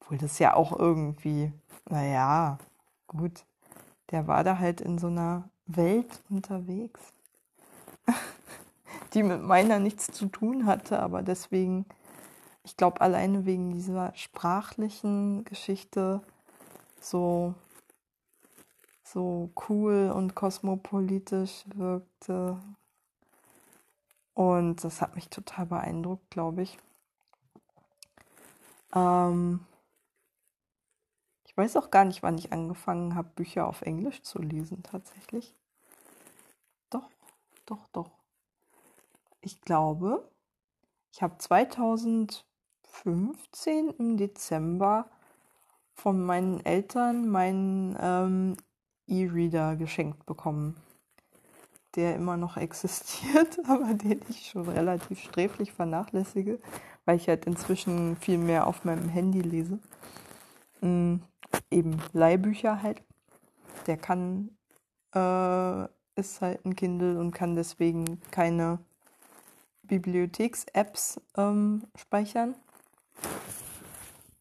[0.00, 1.52] Obwohl das ja auch irgendwie,
[1.88, 2.58] naja,
[3.06, 3.44] gut,
[4.10, 7.00] der war da halt in so einer Welt unterwegs.
[9.14, 11.86] die mit meiner nichts zu tun hatte, aber deswegen,
[12.64, 16.22] ich glaube, alleine wegen dieser sprachlichen Geschichte
[17.00, 17.54] so,
[19.12, 22.58] so cool und kosmopolitisch wirkte.
[24.34, 26.78] Und das hat mich total beeindruckt, glaube ich.
[28.94, 29.60] Ähm
[31.44, 35.54] ich weiß auch gar nicht, wann ich angefangen habe, Bücher auf Englisch zu lesen, tatsächlich.
[36.90, 37.08] Doch,
[37.66, 38.10] doch, doch
[39.40, 40.28] ich glaube,
[41.12, 45.08] ich habe 2015 im Dezember
[45.94, 48.56] von meinen Eltern meinen ähm,
[49.08, 50.76] E-Reader geschenkt bekommen,
[51.96, 56.60] der immer noch existiert, aber den ich schon relativ sträflich vernachlässige,
[57.04, 59.78] weil ich halt inzwischen viel mehr auf meinem Handy lese.
[60.82, 61.22] Ähm,
[61.70, 63.02] eben Leihbücher halt.
[63.86, 64.50] Der kann,
[65.14, 65.84] äh,
[66.14, 68.78] ist halt ein Kindle und kann deswegen keine
[69.84, 72.54] Bibliotheks-Apps ähm, speichern,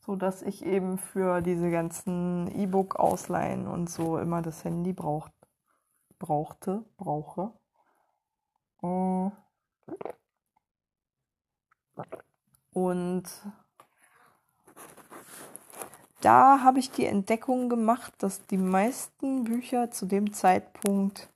[0.08, 5.34] sodass ich eben für diese ganzen E-Book-Ausleihen und so immer das Handy braucht,
[6.18, 7.52] brauchte, brauche.
[8.82, 9.30] Äh,
[12.72, 13.24] und
[16.22, 21.30] da habe ich die Entdeckung gemacht, dass die meisten Bücher zu dem Zeitpunkt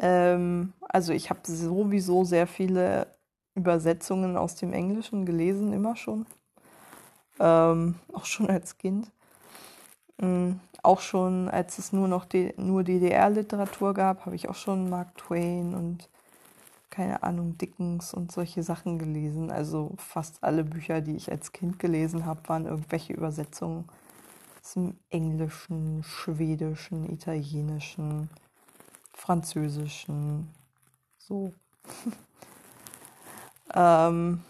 [0.00, 3.06] ähm, also ich habe sowieso sehr viele
[3.54, 6.26] Übersetzungen aus dem Englischen gelesen, immer schon.
[7.38, 9.10] Ähm, auch schon als Kind.
[10.20, 12.26] Ähm, auch schon, als es nur noch
[12.56, 16.08] nur DDR-Literatur gab, habe ich auch schon Mark Twain und
[16.90, 19.50] keine Ahnung, Dickens und solche Sachen gelesen.
[19.50, 23.86] Also fast alle Bücher, die ich als Kind gelesen habe, waren irgendwelche Übersetzungen
[24.74, 28.28] dem Englischen, Schwedischen, Italienischen,
[29.12, 30.48] Französischen,
[31.18, 31.52] so.
[33.74, 34.42] ähm,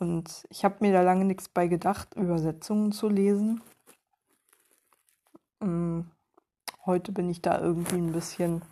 [0.00, 3.60] Und ich habe mir da lange nichts bei gedacht, Übersetzungen zu lesen.
[5.60, 6.00] Mm,
[6.86, 8.62] heute bin ich da irgendwie ein bisschen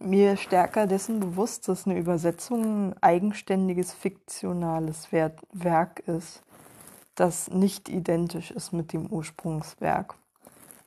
[0.00, 6.42] mir stärker dessen bewusst, dass eine Übersetzung ein eigenständiges fiktionales Werk ist,
[7.14, 10.16] das nicht identisch ist mit dem Ursprungswerk,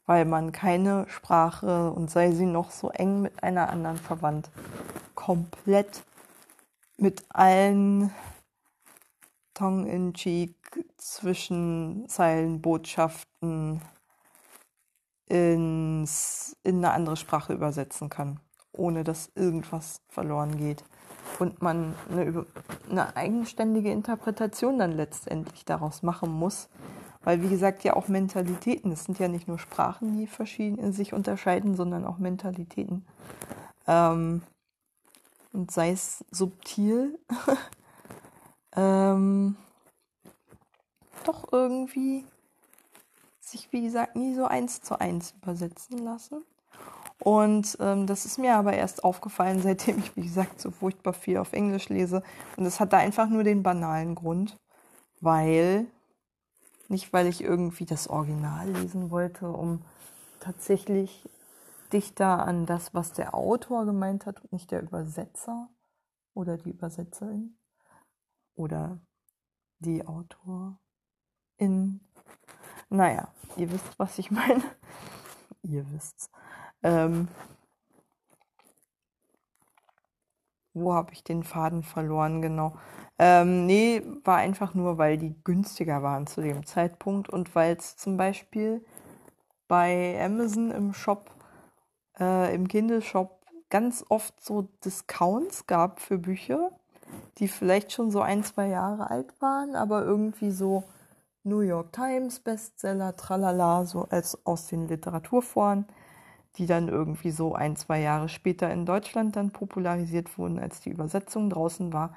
[0.06, 4.50] weil man keine Sprache und sei sie noch so eng mit einer anderen verwandt,
[5.14, 6.04] komplett
[6.98, 8.12] mit allen
[9.56, 13.82] Tongue-in-Cheek Zwischenzeilenbotschaften
[15.26, 18.40] ins, in eine andere Sprache übersetzen kann
[18.78, 20.84] ohne dass irgendwas verloren geht.
[21.40, 22.46] Und man eine,
[22.90, 26.70] eine eigenständige Interpretation dann letztendlich daraus machen muss.
[27.24, 31.14] Weil, wie gesagt, ja auch Mentalitäten, es sind ja nicht nur Sprachen, die verschieden sich
[31.14, 33.06] unterscheiden, sondern auch Mentalitäten.
[33.88, 34.44] Ähm,
[35.52, 37.18] und sei es subtil,
[38.76, 39.56] ähm,
[41.24, 42.26] doch irgendwie
[43.40, 46.44] sich, wie gesagt, nie so eins zu eins übersetzen lassen.
[47.20, 51.38] Und ähm, das ist mir aber erst aufgefallen, seitdem ich, wie gesagt, so furchtbar viel
[51.38, 52.24] auf Englisch lese.
[52.58, 54.58] Und es hat da einfach nur den banalen Grund,
[55.22, 55.88] weil,
[56.88, 59.82] nicht weil ich irgendwie das Original lesen wollte, um
[60.40, 61.28] tatsächlich
[61.94, 65.70] dichter an das, was der Autor gemeint hat und nicht der Übersetzer
[66.34, 67.56] oder die Übersetzerin
[68.56, 69.00] oder
[69.80, 70.80] die Autorin.
[72.90, 73.28] Naja,
[73.58, 74.64] ihr wisst, was ich meine.
[75.64, 76.30] ihr wisst's.
[76.84, 77.28] Ähm,
[80.74, 82.78] wo habe ich den Faden verloren, genau?
[83.18, 87.96] Ähm, nee, war einfach nur, weil die günstiger waren zu dem Zeitpunkt und weil es
[87.96, 88.86] zum Beispiel
[89.68, 91.32] bei Amazon im Shop,
[92.20, 96.72] äh, im Kindle-Shop ganz oft so Discounts gab für Bücher,
[97.38, 100.84] die vielleicht schon so ein, zwei Jahre alt waren, aber irgendwie so
[101.44, 105.86] New York Times Bestseller, tralala, so als aus den Literaturforen
[106.58, 110.90] die dann irgendwie so ein, zwei Jahre später in Deutschland dann popularisiert wurden, als die
[110.90, 112.16] Übersetzung draußen war.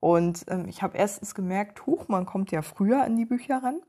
[0.00, 3.80] Und ähm, ich habe erstens gemerkt, huch, man kommt ja früher an die Bücher ran,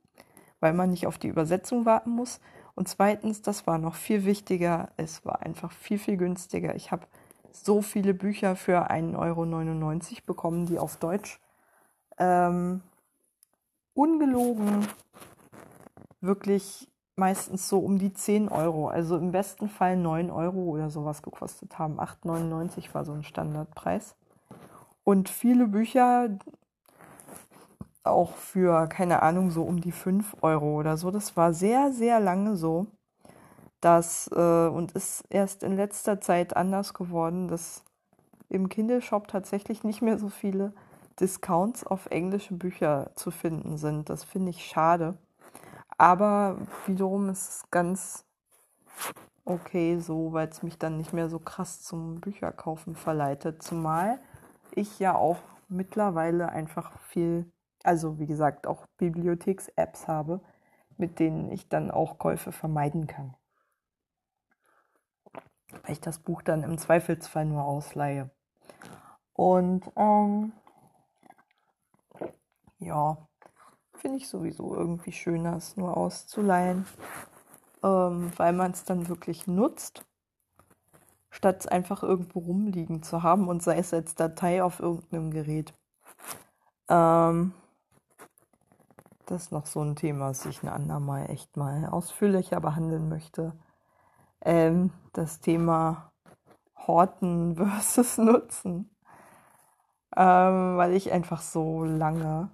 [0.60, 2.40] weil man nicht auf die Übersetzung warten muss.
[2.76, 6.76] Und zweitens, das war noch viel wichtiger, es war einfach viel, viel günstiger.
[6.76, 7.08] Ich habe
[7.52, 11.40] so viele Bücher für 1,99 Euro bekommen, die auf Deutsch
[12.18, 12.82] ähm,
[13.94, 14.88] ungelogen
[16.22, 21.22] wirklich meistens so um die 10 Euro, also im besten Fall 9 Euro oder sowas
[21.22, 22.00] gekostet haben.
[22.00, 24.16] 8,99 war so ein Standardpreis.
[25.04, 26.30] Und viele Bücher
[28.04, 31.12] auch für, keine Ahnung, so um die 5 Euro oder so.
[31.12, 32.88] Das war sehr, sehr lange so.
[33.82, 37.84] Das äh, und ist erst in letzter Zeit anders geworden, dass
[38.50, 40.74] im Kindle-Shop tatsächlich nicht mehr so viele
[41.20, 44.10] Discounts auf englische Bücher zu finden sind.
[44.10, 45.18] Das finde ich schade.
[45.98, 48.26] Aber wiederum ist es ganz
[49.46, 53.64] okay so, weil es mich dann nicht mehr so krass zum Bücherkaufen verleitet.
[53.64, 54.20] Zumal
[54.72, 55.38] ich ja auch
[55.70, 57.52] mittlerweile einfach viel,
[57.84, 60.42] also wie gesagt, auch Bibliotheks-Apps habe,
[60.98, 63.36] mit denen ich dann auch Käufe vermeiden kann.
[65.72, 68.30] Weil ich das Buch dann im Zweifelsfall nur ausleihe.
[69.34, 70.54] Und ähm,
[72.80, 73.18] ja,
[73.94, 76.86] finde ich sowieso irgendwie schöner, es nur auszuleihen,
[77.84, 80.06] ähm, weil man es dann wirklich nutzt,
[81.30, 85.74] statt es einfach irgendwo rumliegen zu haben und sei es als Datei auf irgendeinem Gerät.
[86.90, 87.54] Ähm,
[89.26, 93.54] das ist noch so ein Thema, das ich ein andermal echt mal ausführlicher behandeln möchte.
[94.48, 96.14] Ähm, das Thema
[96.88, 98.90] Horten versus Nutzen.
[100.16, 102.50] Ähm, weil ich einfach so lange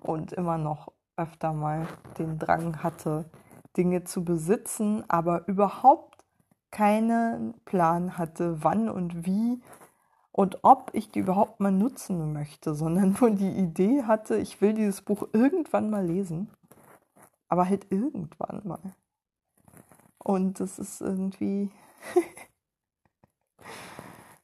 [0.00, 1.86] und immer noch öfter mal
[2.18, 3.30] den Drang hatte,
[3.76, 6.24] Dinge zu besitzen, aber überhaupt
[6.70, 9.60] keinen Plan hatte, wann und wie
[10.32, 14.72] und ob ich die überhaupt mal nutzen möchte, sondern nur die Idee hatte, ich will
[14.72, 16.48] dieses Buch irgendwann mal lesen,
[17.48, 18.80] aber halt irgendwann mal.
[20.22, 21.70] Und das ist irgendwie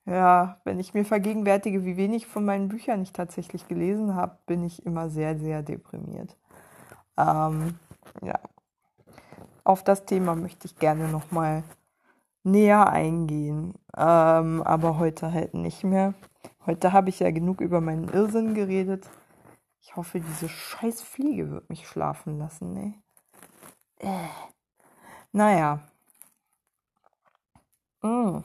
[0.06, 4.62] Ja, wenn ich mir vergegenwärtige, wie wenig von meinen Büchern ich tatsächlich gelesen habe, bin
[4.62, 6.36] ich immer sehr, sehr deprimiert.
[7.18, 7.74] Ähm,
[8.22, 8.38] ja.
[9.64, 11.64] Auf das Thema möchte ich gerne nochmal
[12.44, 16.14] näher eingehen, ähm, aber heute halt nicht mehr.
[16.66, 19.10] Heute habe ich ja genug über meinen Irrsinn geredet.
[19.80, 22.94] Ich hoffe, diese scheiß Fliege wird mich schlafen lassen, ne?
[23.98, 24.55] Äh.
[25.36, 25.80] Naja.
[28.02, 28.42] Mm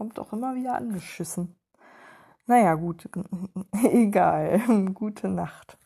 [0.00, 1.54] kommt auch immer wieder angeschissen.
[2.46, 3.06] Naja, gut,
[3.92, 4.62] egal.
[4.94, 5.76] Gute Nacht.